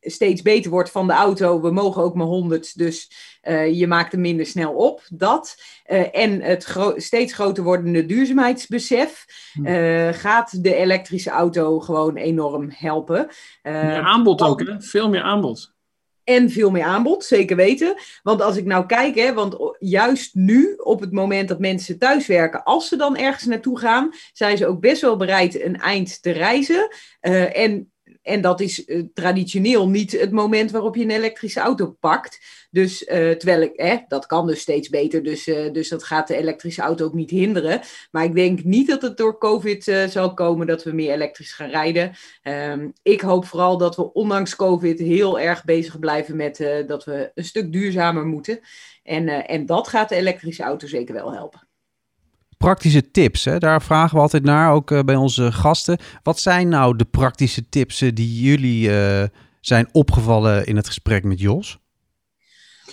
steeds 0.00 0.42
beter 0.42 0.70
wordt 0.70 0.90
van 0.90 1.06
de 1.06 1.12
auto. 1.12 1.60
We 1.60 1.70
mogen 1.70 2.02
ook 2.02 2.14
maar 2.14 2.26
100, 2.26 2.78
dus 2.78 3.10
uh, 3.42 3.78
je 3.78 3.86
maakt 3.86 4.12
hem 4.12 4.20
minder 4.20 4.46
snel 4.46 4.72
op. 4.72 5.02
Dat. 5.12 5.62
en 6.12 6.42
het 6.42 6.64
gro 6.64 6.92
steeds 6.96 7.32
groter 7.32 7.64
wordende 7.64 8.06
duurzaamheidsbesef 8.06 9.24
gaat 10.10 10.62
de 10.62 10.74
elektrische 10.74 11.30
auto 11.30 11.80
gewoon 11.80 12.16
enorm 12.16 12.70
helpen. 12.70 13.28
meer 13.62 14.00
aanbod 14.00 14.42
ook, 14.42 14.60
hè? 14.60 14.80
Veel 14.80 15.08
meer 15.08 15.22
aanbod. 15.22 15.78
En 16.30 16.50
veel 16.50 16.70
meer 16.70 16.84
aanbod, 16.84 17.24
zeker 17.24 17.56
weten. 17.56 17.94
Want 18.22 18.42
als 18.42 18.56
ik 18.56 18.64
nou 18.64 18.86
kijk, 18.86 19.14
hè, 19.14 19.34
want 19.34 19.76
juist 19.78 20.34
nu, 20.34 20.74
op 20.76 21.00
het 21.00 21.12
moment 21.12 21.48
dat 21.48 21.58
mensen 21.58 21.98
thuiswerken, 21.98 22.64
als 22.64 22.88
ze 22.88 22.96
dan 22.96 23.16
ergens 23.16 23.44
naartoe 23.44 23.78
gaan, 23.78 24.10
zijn 24.32 24.56
ze 24.56 24.66
ook 24.66 24.80
best 24.80 25.00
wel 25.00 25.16
bereid 25.16 25.62
een 25.62 25.76
eind 25.76 26.22
te 26.22 26.30
reizen. 26.30 26.88
Uh, 27.22 27.56
en 27.56 27.92
en 28.22 28.40
dat 28.40 28.60
is 28.60 28.86
uh, 28.86 29.02
traditioneel 29.14 29.88
niet 29.88 30.12
het 30.12 30.30
moment 30.30 30.70
waarop 30.70 30.96
je 30.96 31.02
een 31.02 31.10
elektrische 31.10 31.60
auto 31.60 31.96
pakt. 32.00 32.38
Dus 32.70 33.02
uh, 33.02 33.08
terwijl 33.08 33.60
ik, 33.60 33.72
eh, 33.72 33.98
dat 34.08 34.26
kan 34.26 34.46
dus 34.46 34.60
steeds 34.60 34.88
beter, 34.88 35.22
dus, 35.22 35.46
uh, 35.46 35.72
dus 35.72 35.88
dat 35.88 36.04
gaat 36.04 36.28
de 36.28 36.36
elektrische 36.36 36.82
auto 36.82 37.04
ook 37.04 37.14
niet 37.14 37.30
hinderen. 37.30 37.80
Maar 38.10 38.24
ik 38.24 38.34
denk 38.34 38.64
niet 38.64 38.88
dat 38.88 39.02
het 39.02 39.16
door 39.16 39.38
COVID 39.38 39.84
zal 40.08 40.34
komen 40.34 40.66
dat 40.66 40.82
we 40.82 40.92
meer 40.92 41.12
elektrisch 41.12 41.52
gaan 41.52 41.70
rijden. 41.70 42.12
Um, 42.42 42.92
ik 43.02 43.20
hoop 43.20 43.46
vooral 43.46 43.78
dat 43.78 43.96
we 43.96 44.12
ondanks 44.12 44.56
COVID 44.56 44.98
heel 44.98 45.40
erg 45.40 45.64
bezig 45.64 45.98
blijven 45.98 46.36
met 46.36 46.56
dat 46.86 47.04
we 47.04 47.30
een 47.34 47.44
stuk 47.44 47.72
duurzamer 47.72 48.24
moeten. 48.26 48.60
En, 49.02 49.28
en 49.28 49.66
dat 49.66 49.88
gaat 49.88 50.08
de 50.08 50.14
elektrische 50.14 50.62
auto 50.62 50.86
zeker 50.86 51.14
wel 51.14 51.32
helpen 51.32 51.69
praktische 52.64 53.10
tips. 53.10 53.44
Hè? 53.44 53.58
Daar 53.58 53.82
vragen 53.82 54.16
we 54.16 54.22
altijd 54.22 54.42
naar, 54.42 54.72
ook 54.72 54.90
uh, 54.90 55.00
bij 55.00 55.16
onze 55.16 55.52
gasten. 55.52 55.98
Wat 56.22 56.38
zijn 56.38 56.68
nou 56.68 56.96
de 56.96 57.04
praktische 57.04 57.68
tips 57.68 58.02
uh, 58.02 58.10
die 58.14 58.42
jullie 58.42 58.88
uh, 58.88 59.22
zijn 59.60 59.88
opgevallen 59.92 60.66
in 60.66 60.76
het 60.76 60.86
gesprek 60.86 61.24
met 61.24 61.40
Jos? 61.40 61.78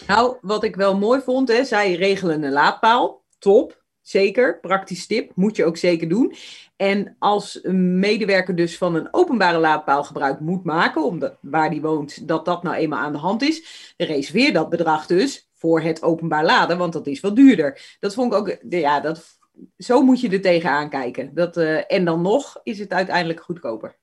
Nou, 0.08 0.38
wat 0.41 0.63
ik 0.63 0.75
wel 0.75 0.97
mooi 0.97 1.21
vond, 1.21 1.47
hè, 1.47 1.63
zij 1.63 1.93
regelen 1.93 2.43
een 2.43 2.51
laadpaal. 2.51 3.23
Top. 3.39 3.84
zeker. 4.01 4.60
Praktisch 4.60 5.08
tip, 5.08 5.32
moet 5.36 5.56
je 5.56 5.65
ook 5.65 5.77
zeker 5.77 6.10
doen. 6.10 6.36
En 6.75 7.15
als 7.19 7.60
een 7.63 7.99
medewerker 7.99 8.56
dus 8.56 8.77
van 8.77 8.95
een 8.95 9.08
openbare 9.12 9.58
laadpaal 9.58 10.03
gebruik 10.03 10.39
moet 10.39 10.63
maken, 10.63 11.03
omdat 11.03 11.38
waar 11.41 11.69
die 11.69 11.82
woont, 11.82 12.27
dat 12.27 12.45
dat 12.45 12.63
nou 12.63 12.75
eenmaal 12.75 12.99
aan 12.99 13.12
de 13.12 13.17
hand 13.17 13.41
is, 13.41 13.93
reserveer 13.97 14.53
dat 14.53 14.69
bedrag 14.69 15.06
dus 15.06 15.49
voor 15.53 15.82
het 15.82 16.03
openbaar 16.03 16.45
laden, 16.45 16.77
want 16.77 16.93
dat 16.93 17.08
is 17.08 17.19
wat 17.19 17.36
duurder. 17.36 17.97
Dat 17.99 18.13
vond 18.13 18.34
ik 18.34 18.39
ook, 18.39 18.58
ja, 18.69 18.99
dat, 18.99 19.37
zo 19.78 20.02
moet 20.02 20.22
je 20.22 20.30
er 20.30 20.41
tegenaan 20.41 20.89
kijken. 20.89 21.34
Dat, 21.34 21.58
uh, 21.58 21.91
en 21.91 22.06
dan 22.06 22.22
nog 22.22 22.60
is 22.63 22.80
het 22.80 22.91
uiteindelijk 22.91 23.41
goedkoper. 23.41 23.98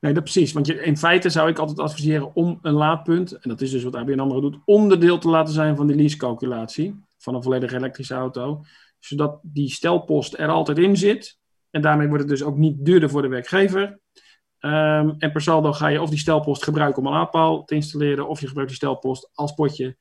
Nee, 0.00 0.12
dat 0.12 0.22
precies. 0.22 0.52
Want 0.52 0.66
je, 0.66 0.82
in 0.82 0.96
feite 0.96 1.28
zou 1.28 1.50
ik 1.50 1.58
altijd 1.58 1.78
adviseren 1.78 2.34
om 2.34 2.58
een 2.62 2.72
laadpunt, 2.72 3.32
en 3.32 3.48
dat 3.48 3.60
is 3.60 3.70
dus 3.70 3.82
wat 3.82 3.94
ABN 3.94 4.18
AMRO 4.18 4.40
doet, 4.40 4.58
onderdeel 4.64 5.18
te 5.18 5.28
laten 5.28 5.54
zijn 5.54 5.76
van 5.76 5.86
de 5.86 5.94
leasecalculatie 5.94 7.04
van 7.18 7.34
een 7.34 7.42
volledig 7.42 7.72
elektrische 7.72 8.14
auto. 8.14 8.64
Zodat 8.98 9.38
die 9.42 9.70
stelpost 9.70 10.38
er 10.38 10.48
altijd 10.48 10.78
in 10.78 10.96
zit. 10.96 11.38
En 11.70 11.82
daarmee 11.82 12.08
wordt 12.08 12.22
het 12.22 12.32
dus 12.32 12.42
ook 12.42 12.56
niet 12.56 12.84
duurder 12.84 13.10
voor 13.10 13.22
de 13.22 13.28
werkgever. 13.28 14.00
Um, 14.60 15.14
en 15.18 15.32
per 15.32 15.40
saldo 15.40 15.72
ga 15.72 15.88
je 15.88 16.02
of 16.02 16.10
die 16.10 16.18
stelpost 16.18 16.64
gebruiken 16.64 17.02
om 17.02 17.06
een 17.06 17.12
laadpaal 17.12 17.64
te 17.64 17.74
installeren, 17.74 18.28
of 18.28 18.40
je 18.40 18.46
gebruikt 18.46 18.70
die 18.70 18.80
stelpost 18.80 19.30
als 19.34 19.52
potje 19.52 19.96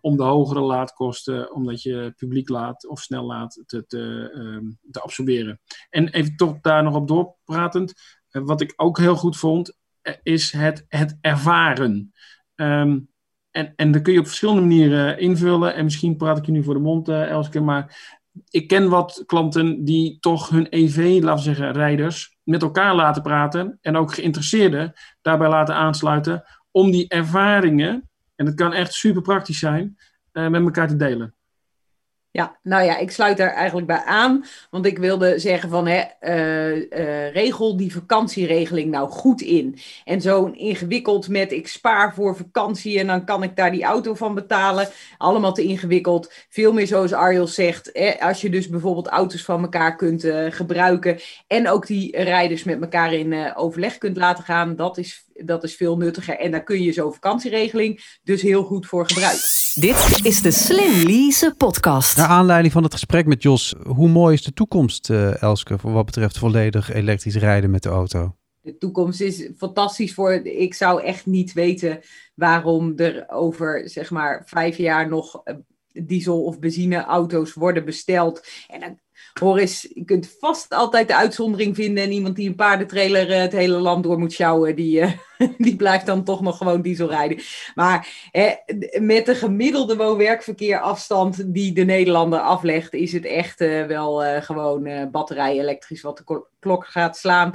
om 0.00 0.16
de 0.16 0.22
hogere 0.22 0.60
laadkosten, 0.60 1.54
omdat 1.54 1.82
je 1.82 2.12
publiek 2.16 2.48
laat 2.48 2.86
of 2.86 3.00
snel 3.00 3.24
laat, 3.24 3.62
te, 3.66 3.86
te, 3.86 4.30
um, 4.34 4.78
te 4.90 5.00
absorberen. 5.00 5.60
En 5.90 6.08
even 6.08 6.36
toch 6.36 6.60
daar 6.60 6.82
nog 6.82 6.94
op 6.94 7.08
doorpratend, 7.08 7.92
uh, 8.30 8.42
wat 8.44 8.60
ik 8.60 8.72
ook 8.76 8.98
heel 8.98 9.16
goed 9.16 9.36
vond, 9.36 9.76
uh, 10.02 10.14
is 10.22 10.52
het, 10.52 10.84
het 10.88 11.18
ervaren. 11.20 12.12
Um, 12.54 13.08
en, 13.50 13.72
en 13.76 13.92
dat 13.92 14.02
kun 14.02 14.12
je 14.12 14.18
op 14.18 14.26
verschillende 14.26 14.60
manieren 14.60 15.18
invullen. 15.18 15.74
En 15.74 15.84
misschien 15.84 16.16
praat 16.16 16.38
ik 16.38 16.46
je 16.46 16.52
nu 16.52 16.62
voor 16.62 16.74
de 16.74 16.80
mond, 16.80 17.08
uh, 17.08 17.30
Elske, 17.30 17.60
maar 17.60 18.12
ik 18.48 18.68
ken 18.68 18.88
wat 18.88 19.22
klanten 19.26 19.84
die 19.84 20.18
toch 20.20 20.48
hun 20.48 20.66
EV, 20.70 21.18
laten 21.22 21.44
we 21.44 21.54
zeggen, 21.54 21.72
rijders, 21.72 22.36
met 22.42 22.62
elkaar 22.62 22.94
laten 22.94 23.22
praten 23.22 23.78
en 23.80 23.96
ook 23.96 24.14
geïnteresseerden 24.14 24.92
daarbij 25.22 25.48
laten 25.48 25.74
aansluiten 25.74 26.44
om 26.70 26.90
die 26.90 27.08
ervaringen, 27.08 28.10
en 28.36 28.44
dat 28.44 28.54
kan 28.54 28.72
echt 28.72 28.92
super 28.92 29.22
praktisch 29.22 29.58
zijn, 29.58 29.98
uh, 30.32 30.48
met 30.48 30.62
elkaar 30.62 30.88
te 30.88 30.96
delen. 30.96 31.34
Ja, 32.36 32.58
nou 32.62 32.84
ja, 32.84 32.98
ik 32.98 33.10
sluit 33.10 33.36
daar 33.36 33.52
eigenlijk 33.52 33.86
bij 33.86 34.02
aan. 34.04 34.44
Want 34.70 34.86
ik 34.86 34.98
wilde 34.98 35.38
zeggen 35.38 35.70
van, 35.70 35.86
hè, 35.86 36.02
uh, 36.20 36.76
uh, 36.76 37.32
regel 37.32 37.76
die 37.76 37.92
vakantieregeling 37.92 38.90
nou 38.90 39.10
goed 39.10 39.40
in. 39.40 39.78
En 40.04 40.20
zo'n 40.20 40.54
ingewikkeld 40.54 41.28
met 41.28 41.52
ik 41.52 41.68
spaar 41.68 42.14
voor 42.14 42.36
vakantie 42.36 42.98
en 42.98 43.06
dan 43.06 43.24
kan 43.24 43.42
ik 43.42 43.56
daar 43.56 43.70
die 43.70 43.84
auto 43.84 44.14
van 44.14 44.34
betalen. 44.34 44.88
Allemaal 45.18 45.52
te 45.52 45.62
ingewikkeld. 45.62 46.32
Veel 46.48 46.72
meer 46.72 46.86
zoals 46.86 47.12
Arjel 47.12 47.46
zegt, 47.46 47.90
hè, 47.92 48.20
als 48.20 48.40
je 48.40 48.50
dus 48.50 48.68
bijvoorbeeld 48.68 49.08
auto's 49.08 49.44
van 49.44 49.62
elkaar 49.62 49.96
kunt 49.96 50.26
gebruiken. 50.48 51.18
En 51.46 51.68
ook 51.68 51.86
die 51.86 52.22
rijders 52.22 52.64
met 52.64 52.80
elkaar 52.80 53.12
in 53.12 53.54
overleg 53.56 53.98
kunt 53.98 54.16
laten 54.16 54.44
gaan. 54.44 54.76
Dat 54.76 54.98
is 54.98 55.24
dat 55.44 55.64
is 55.64 55.74
veel 55.74 55.96
nuttiger. 55.96 56.38
En 56.38 56.50
daar 56.50 56.62
kun 56.62 56.82
je 56.82 56.92
zo'n 56.92 57.12
vakantieregeling 57.12 58.18
dus 58.22 58.42
heel 58.42 58.62
goed 58.62 58.86
voor 58.86 59.06
gebruiken. 59.06 59.48
Dit 59.74 60.20
is 60.22 60.42
de 60.42 60.50
Slim 60.50 61.06
Lease 61.06 61.54
podcast. 61.56 62.16
Naar 62.16 62.28
aanleiding 62.28 62.72
van 62.72 62.82
het 62.82 62.92
gesprek 62.92 63.26
met 63.26 63.42
Jos, 63.42 63.74
hoe 63.86 64.08
mooi 64.08 64.34
is 64.34 64.42
de 64.42 64.52
toekomst, 64.52 65.10
uh, 65.10 65.42
Elske, 65.42 65.78
voor 65.78 65.92
wat 65.92 66.04
betreft 66.04 66.38
volledig 66.38 66.92
elektrisch 66.92 67.36
rijden 67.36 67.70
met 67.70 67.82
de 67.82 67.88
auto? 67.88 68.36
De 68.60 68.78
toekomst 68.78 69.20
is 69.20 69.50
fantastisch 69.56 70.14
voor. 70.14 70.32
Ik 70.32 70.74
zou 70.74 71.02
echt 71.02 71.26
niet 71.26 71.52
weten 71.52 72.00
waarom 72.34 72.92
er 72.96 73.24
over 73.28 73.88
zeg 73.88 74.10
maar 74.10 74.42
vijf 74.46 74.76
jaar 74.76 75.08
nog 75.08 75.40
eh, 75.44 75.54
diesel- 75.92 76.44
of 76.44 76.58
benzineauto's 76.58 77.52
worden 77.52 77.84
besteld. 77.84 78.46
En 78.68 78.80
dan 78.80 78.98
hoor 79.40 79.58
eens, 79.58 79.88
je 79.94 80.04
kunt 80.04 80.36
vast 80.40 80.74
altijd 80.74 81.08
de 81.08 81.16
uitzondering 81.16 81.74
vinden. 81.74 82.04
En 82.04 82.12
iemand 82.12 82.36
die 82.36 82.48
een 82.48 82.54
paardentrailer 82.54 83.40
het 83.40 83.52
hele 83.52 83.78
land 83.78 84.04
door 84.04 84.18
moet 84.18 84.32
sjouwen, 84.32 84.76
die, 84.76 85.00
uh, 85.00 85.12
die 85.58 85.76
blijft 85.76 86.06
dan 86.06 86.24
toch 86.24 86.40
nog 86.40 86.56
gewoon 86.56 86.82
diesel 86.82 87.08
rijden. 87.08 87.38
Maar 87.74 88.28
eh, 88.32 88.50
met 89.00 89.26
de 89.26 89.34
gemiddelde 89.34 89.96
woon-werkverkeer 89.96 90.80
afstand 90.80 91.54
die 91.54 91.72
de 91.72 91.84
Nederlander 91.84 92.40
aflegt, 92.40 92.92
is 92.92 93.12
het 93.12 93.24
echt 93.24 93.60
uh, 93.60 93.86
wel 93.86 94.24
uh, 94.24 94.42
gewoon 94.42 95.10
batterij 95.10 95.58
elektrisch 95.58 96.02
wat 96.02 96.16
de 96.16 96.44
klok 96.60 96.86
gaat 96.86 97.16
slaan. 97.16 97.54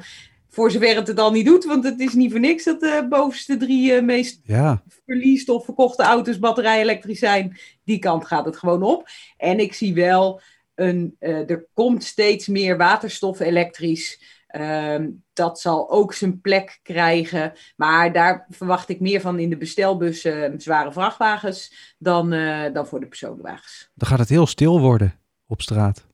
Voor 0.51 0.71
zover 0.71 0.95
het 0.95 1.07
het 1.07 1.19
al 1.19 1.31
niet 1.31 1.45
doet, 1.45 1.65
want 1.65 1.83
het 1.83 1.99
is 1.99 2.13
niet 2.13 2.31
voor 2.31 2.39
niks 2.39 2.63
dat 2.63 2.79
de 2.79 3.05
bovenste 3.09 3.57
drie 3.57 4.01
meest 4.01 4.39
ja. 4.43 4.83
verliest 5.05 5.49
of 5.49 5.65
verkochte 5.65 6.03
auto's 6.03 6.39
batterij 6.39 6.81
elektrisch 6.81 7.19
zijn. 7.19 7.57
Die 7.83 7.99
kant 7.99 8.25
gaat 8.25 8.45
het 8.45 8.57
gewoon 8.57 8.83
op. 8.83 9.07
En 9.37 9.59
ik 9.59 9.73
zie 9.73 9.93
wel 9.93 10.41
een, 10.79 11.15
uh, 11.19 11.49
er 11.49 11.67
komt 11.73 12.03
steeds 12.03 12.47
meer 12.47 12.77
waterstof 12.77 13.39
elektrisch. 13.39 14.37
Um, 14.55 15.23
dat 15.33 15.59
zal 15.59 15.89
ook 15.89 16.13
zijn 16.13 16.41
plek 16.41 16.79
krijgen. 16.83 17.53
Maar 17.75 18.13
daar 18.13 18.45
verwacht 18.49 18.89
ik 18.89 18.99
meer 18.99 19.21
van 19.21 19.39
in 19.39 19.49
de 19.49 19.57
bestelbussen, 19.57 20.53
uh, 20.53 20.59
zware 20.59 20.91
vrachtwagens, 20.91 21.93
dan, 21.97 22.33
uh, 22.33 22.73
dan 22.73 22.87
voor 22.87 22.99
de 22.99 23.07
personenwagens. 23.07 23.89
Dan 23.93 24.07
gaat 24.07 24.19
het 24.19 24.29
heel 24.29 24.47
stil 24.47 24.79
worden 24.79 25.19
op 25.47 25.61
straat. 25.61 26.07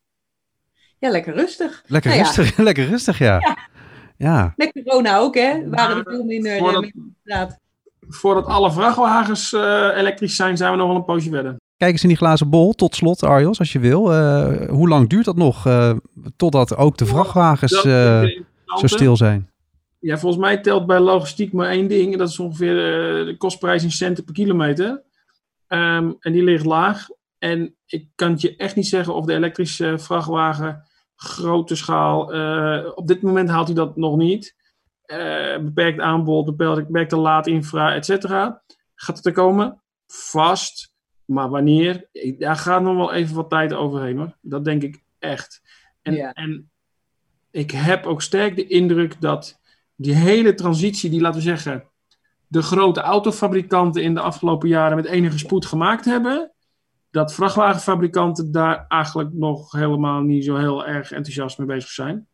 Ja, 0.97 1.10
lekker 1.10 1.34
rustig. 1.34 1.84
Lekker 1.88 2.12
nou 2.12 2.23
rustig, 2.23 2.58
ja. 2.58 2.63
lekker 2.69 2.86
rustig, 2.86 3.17
ja. 3.17 3.39
ja. 3.39 3.58
ja. 4.17 4.54
Met 4.56 4.71
corona 4.71 5.17
ook, 5.17 5.36
hè? 5.36 5.69
Waren 5.69 5.97
er 5.97 6.04
veel 6.04 6.23
minder 6.23 6.58
voordat, 6.58 6.84
op 6.84 6.91
straat. 7.23 7.60
Voordat 7.99 8.45
alle 8.45 8.71
vrachtwagens 8.71 9.51
elektrisch 9.51 10.36
zijn, 10.36 10.58
zijn 10.58 10.71
we 10.71 10.78
nog 10.78 10.88
wel 10.88 10.95
een 10.95 11.06
poosje 11.06 11.30
verder. 11.30 11.56
Kijk 11.86 11.98
eens 11.98 12.10
in 12.10 12.15
die 12.15 12.26
glazen 12.26 12.50
bol, 12.50 12.74
tot 12.74 12.95
slot, 12.95 13.24
Arjos, 13.24 13.60
als 13.60 13.71
je 13.71 13.80
wil. 13.80 14.13
Uh, 14.13 14.69
hoe 14.69 14.88
lang 14.88 15.10
duurt 15.10 15.26
dat 15.26 15.36
nog 15.36 15.67
uh, 15.67 15.93
totdat 16.36 16.76
ook 16.76 16.98
de 16.98 17.06
vrachtwagens 17.06 17.86
uh, 17.86 18.24
zo 18.65 18.88
stil 18.88 19.17
zijn? 19.17 19.50
Ja, 20.00 20.17
volgens 20.17 20.41
mij 20.41 20.58
telt 20.58 20.86
bij 20.86 21.00
logistiek 21.00 21.54
maar 21.54 21.69
één 21.69 21.88
ding. 21.88 22.12
En 22.12 22.17
dat 22.17 22.30
is 22.30 22.39
ongeveer 22.39 22.76
de 23.26 23.36
kostprijs 23.38 23.84
in 23.84 23.91
centen 23.91 24.24
per 24.24 24.34
kilometer. 24.34 25.04
Um, 25.67 26.15
en 26.19 26.32
die 26.32 26.43
ligt 26.43 26.65
laag. 26.65 27.08
En 27.38 27.76
ik 27.86 28.08
kan 28.15 28.32
het 28.32 28.41
je 28.41 28.56
echt 28.56 28.76
niet 28.76 28.88
zeggen 28.88 29.15
of 29.15 29.26
de 29.26 29.34
elektrische 29.34 30.00
vrachtwagen 30.00 30.84
grote 31.15 31.76
schaal... 31.76 32.21
op 32.95 33.08
dit 33.08 33.21
moment 33.21 33.50
haalt 33.50 33.67
hij 33.67 33.76
dat 33.76 33.95
nog 33.95 34.17
niet. 34.17 34.56
beperkt 35.62 36.00
aanbod, 36.00 36.58
beperkte 36.58 37.17
laadinfra, 37.17 37.93
et 37.93 38.06
cetera. 38.06 38.63
Gaat 38.95 39.17
het 39.17 39.26
er 39.26 39.32
komen? 39.32 39.82
Vast. 40.08 40.93
Maar 41.26 41.50
wanneer, 41.50 42.08
daar 42.38 42.56
gaat 42.56 42.82
nog 42.82 42.96
wel 42.96 43.14
even 43.14 43.36
wat 43.36 43.50
tijd 43.50 43.74
overheen 43.74 44.18
hoor. 44.18 44.38
Dat 44.42 44.66
denk 44.66 44.84
ik 44.84 45.04
echt. 45.20 45.62
En, 46.02 46.14
ja. 46.14 46.34
en 46.34 46.70
ik 47.52 47.72
heb 47.72 48.06
ook 48.06 48.22
sterk 48.22 48.56
de 48.56 48.68
indruk 48.68 49.22
dat 49.22 49.60
die 49.96 50.14
hele 50.14 50.54
transitie, 50.54 51.10
die 51.10 51.22
laten 51.22 51.40
we 51.40 51.46
zeggen, 51.46 51.84
de 52.48 52.62
grote 52.62 53.02
autofabrikanten 53.02 54.04
in 54.04 54.14
de 54.14 54.20
afgelopen 54.20 54.70
jaren 54.70 54.96
met 54.96 55.06
enige 55.06 55.38
spoed 55.38 55.66
gemaakt 55.66 56.06
hebben, 56.06 56.52
dat 57.10 57.34
vrachtwagenfabrikanten 57.34 58.52
daar 58.52 58.86
eigenlijk 58.88 59.34
nog 59.34 59.72
helemaal 59.72 60.22
niet 60.22 60.46
zo 60.46 60.58
heel 60.58 60.86
erg 60.86 61.12
enthousiast 61.12 61.58
mee 61.58 61.68
bezig 61.68 61.90
zijn. 61.90 62.28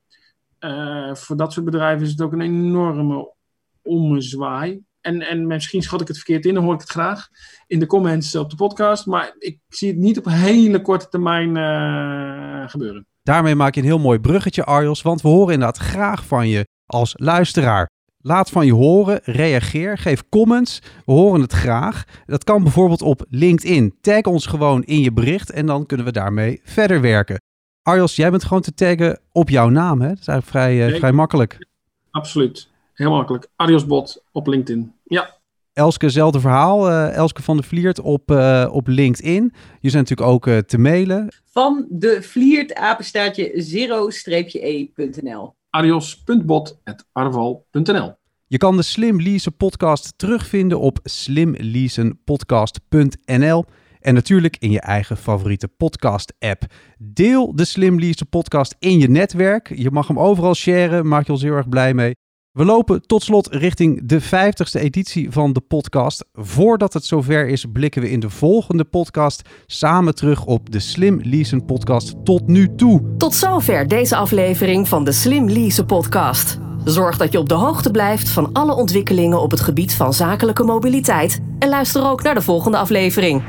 Uh, 0.59 1.15
voor 1.15 1.37
dat 1.37 1.53
soort 1.53 1.65
bedrijven 1.65 2.05
is 2.05 2.11
het 2.11 2.21
ook 2.21 2.33
een 2.33 2.41
enorme 2.41 3.33
ommezwaai. 3.81 4.83
En, 5.01 5.21
en 5.21 5.47
misschien 5.47 5.81
schat 5.81 6.01
ik 6.01 6.07
het 6.07 6.17
verkeerd 6.17 6.45
in, 6.45 6.53
dan 6.53 6.63
hoor 6.63 6.73
ik 6.73 6.79
het 6.79 6.89
graag 6.89 7.27
in 7.67 7.79
de 7.79 7.85
comments 7.85 8.35
op 8.35 8.49
de 8.49 8.55
podcast. 8.55 9.05
Maar 9.05 9.35
ik 9.37 9.59
zie 9.67 9.87
het 9.87 9.97
niet 9.97 10.17
op 10.17 10.25
hele 10.25 10.81
korte 10.81 11.07
termijn 11.07 11.55
uh, 11.55 12.69
gebeuren. 12.69 13.05
Daarmee 13.23 13.55
maak 13.55 13.75
je 13.75 13.81
een 13.81 13.87
heel 13.87 13.99
mooi 13.99 14.19
bruggetje, 14.19 14.63
Arjos. 14.63 15.01
Want 15.01 15.21
we 15.21 15.27
horen 15.27 15.53
inderdaad 15.53 15.77
graag 15.77 16.25
van 16.25 16.47
je 16.47 16.67
als 16.85 17.13
luisteraar. 17.17 17.89
Laat 18.23 18.49
van 18.49 18.65
je 18.65 18.73
horen, 18.73 19.19
reageer, 19.23 19.97
geef 19.97 20.23
comments. 20.29 20.79
We 21.05 21.11
horen 21.11 21.41
het 21.41 21.53
graag. 21.53 22.03
Dat 22.25 22.43
kan 22.43 22.63
bijvoorbeeld 22.63 23.01
op 23.01 23.25
LinkedIn. 23.29 23.95
Tag 24.01 24.21
ons 24.21 24.45
gewoon 24.45 24.83
in 24.83 24.99
je 24.99 25.13
bericht 25.13 25.51
en 25.51 25.65
dan 25.65 25.85
kunnen 25.85 26.05
we 26.05 26.11
daarmee 26.11 26.61
verder 26.63 27.01
werken. 27.01 27.41
Arjos, 27.81 28.15
jij 28.15 28.29
bent 28.29 28.43
gewoon 28.43 28.61
te 28.61 28.73
taggen 28.73 29.19
op 29.31 29.49
jouw 29.49 29.69
naam. 29.69 30.01
Hè? 30.01 30.07
Dat 30.07 30.19
is 30.19 30.27
eigenlijk 30.27 30.57
vrij, 30.57 30.77
uh, 30.77 30.85
nee, 30.85 30.99
vrij 30.99 31.11
makkelijk. 31.11 31.67
Absoluut. 32.11 32.70
Heel 33.01 33.11
makkelijk. 33.11 33.47
Adios 33.55 33.85
Bot 33.85 34.23
op 34.31 34.47
LinkedIn. 34.47 34.93
Ja. 35.03 35.39
Elske, 35.73 36.05
hetzelfde 36.05 36.39
verhaal. 36.39 36.89
Uh, 36.89 37.15
Elske 37.15 37.43
van 37.43 37.57
de 37.57 37.63
Vliert 37.63 37.99
op, 37.99 38.31
uh, 38.31 38.69
op 38.71 38.87
LinkedIn. 38.87 39.53
Je 39.79 39.89
zijn 39.89 40.03
natuurlijk 40.03 40.29
ook 40.29 40.47
uh, 40.47 40.57
te 40.57 40.77
mailen. 40.77 41.27
Van 41.51 41.85
de 41.89 42.21
Vliert, 42.21 42.75
apenstaartje 42.75 43.51
zero-e.nl. 43.55 45.55
Adios.bot.arval.nl 45.69 48.13
Je 48.47 48.57
kan 48.57 48.77
de 48.77 48.83
Slim 48.83 49.21
Leasen 49.21 49.55
podcast 49.55 50.13
terugvinden 50.17 50.79
op 50.79 50.99
slimleasenpodcast.nl 51.03 53.65
en 53.99 54.13
natuurlijk 54.13 54.55
in 54.59 54.71
je 54.71 54.81
eigen 54.81 55.17
favoriete 55.17 55.67
podcast-app. 55.67 56.63
Deel 56.97 57.55
de 57.55 57.65
Slim 57.65 57.99
Leasen 57.99 58.29
podcast 58.29 58.75
in 58.79 58.99
je 58.99 59.09
netwerk. 59.09 59.75
Je 59.75 59.91
mag 59.91 60.07
hem 60.07 60.19
overal 60.19 60.55
sharen, 60.55 61.07
maak 61.07 61.25
je 61.25 61.31
ons 61.31 61.41
heel 61.41 61.55
erg 61.55 61.69
blij 61.69 61.93
mee. 61.93 62.13
We 62.51 62.65
lopen 62.65 63.01
tot 63.01 63.23
slot 63.23 63.47
richting 63.51 64.01
de 64.03 64.21
50ste 64.21 64.81
editie 64.81 65.31
van 65.31 65.53
de 65.53 65.59
podcast. 65.59 66.25
Voordat 66.33 66.93
het 66.93 67.05
zover 67.05 67.47
is, 67.47 67.65
blikken 67.73 68.01
we 68.01 68.09
in 68.09 68.19
de 68.19 68.29
volgende 68.29 68.83
podcast 68.83 69.49
samen 69.65 70.15
terug 70.15 70.45
op 70.45 70.71
de 70.71 70.79
Slim 70.79 71.19
Leasen 71.23 71.65
podcast 71.65 72.15
tot 72.25 72.47
nu 72.47 72.75
toe. 72.75 73.15
Tot 73.17 73.35
zover 73.35 73.87
deze 73.87 74.15
aflevering 74.15 74.87
van 74.87 75.03
de 75.03 75.11
Slim 75.11 75.49
Lease 75.49 75.85
podcast. 75.85 76.59
Zorg 76.83 77.17
dat 77.17 77.31
je 77.31 77.39
op 77.39 77.49
de 77.49 77.55
hoogte 77.55 77.91
blijft 77.91 78.29
van 78.29 78.49
alle 78.53 78.73
ontwikkelingen 78.73 79.41
op 79.41 79.51
het 79.51 79.61
gebied 79.61 79.93
van 79.93 80.13
zakelijke 80.13 80.63
mobiliteit 80.63 81.39
en 81.59 81.69
luister 81.69 82.05
ook 82.05 82.23
naar 82.23 82.35
de 82.35 82.41
volgende 82.41 82.77
aflevering. 82.77 83.43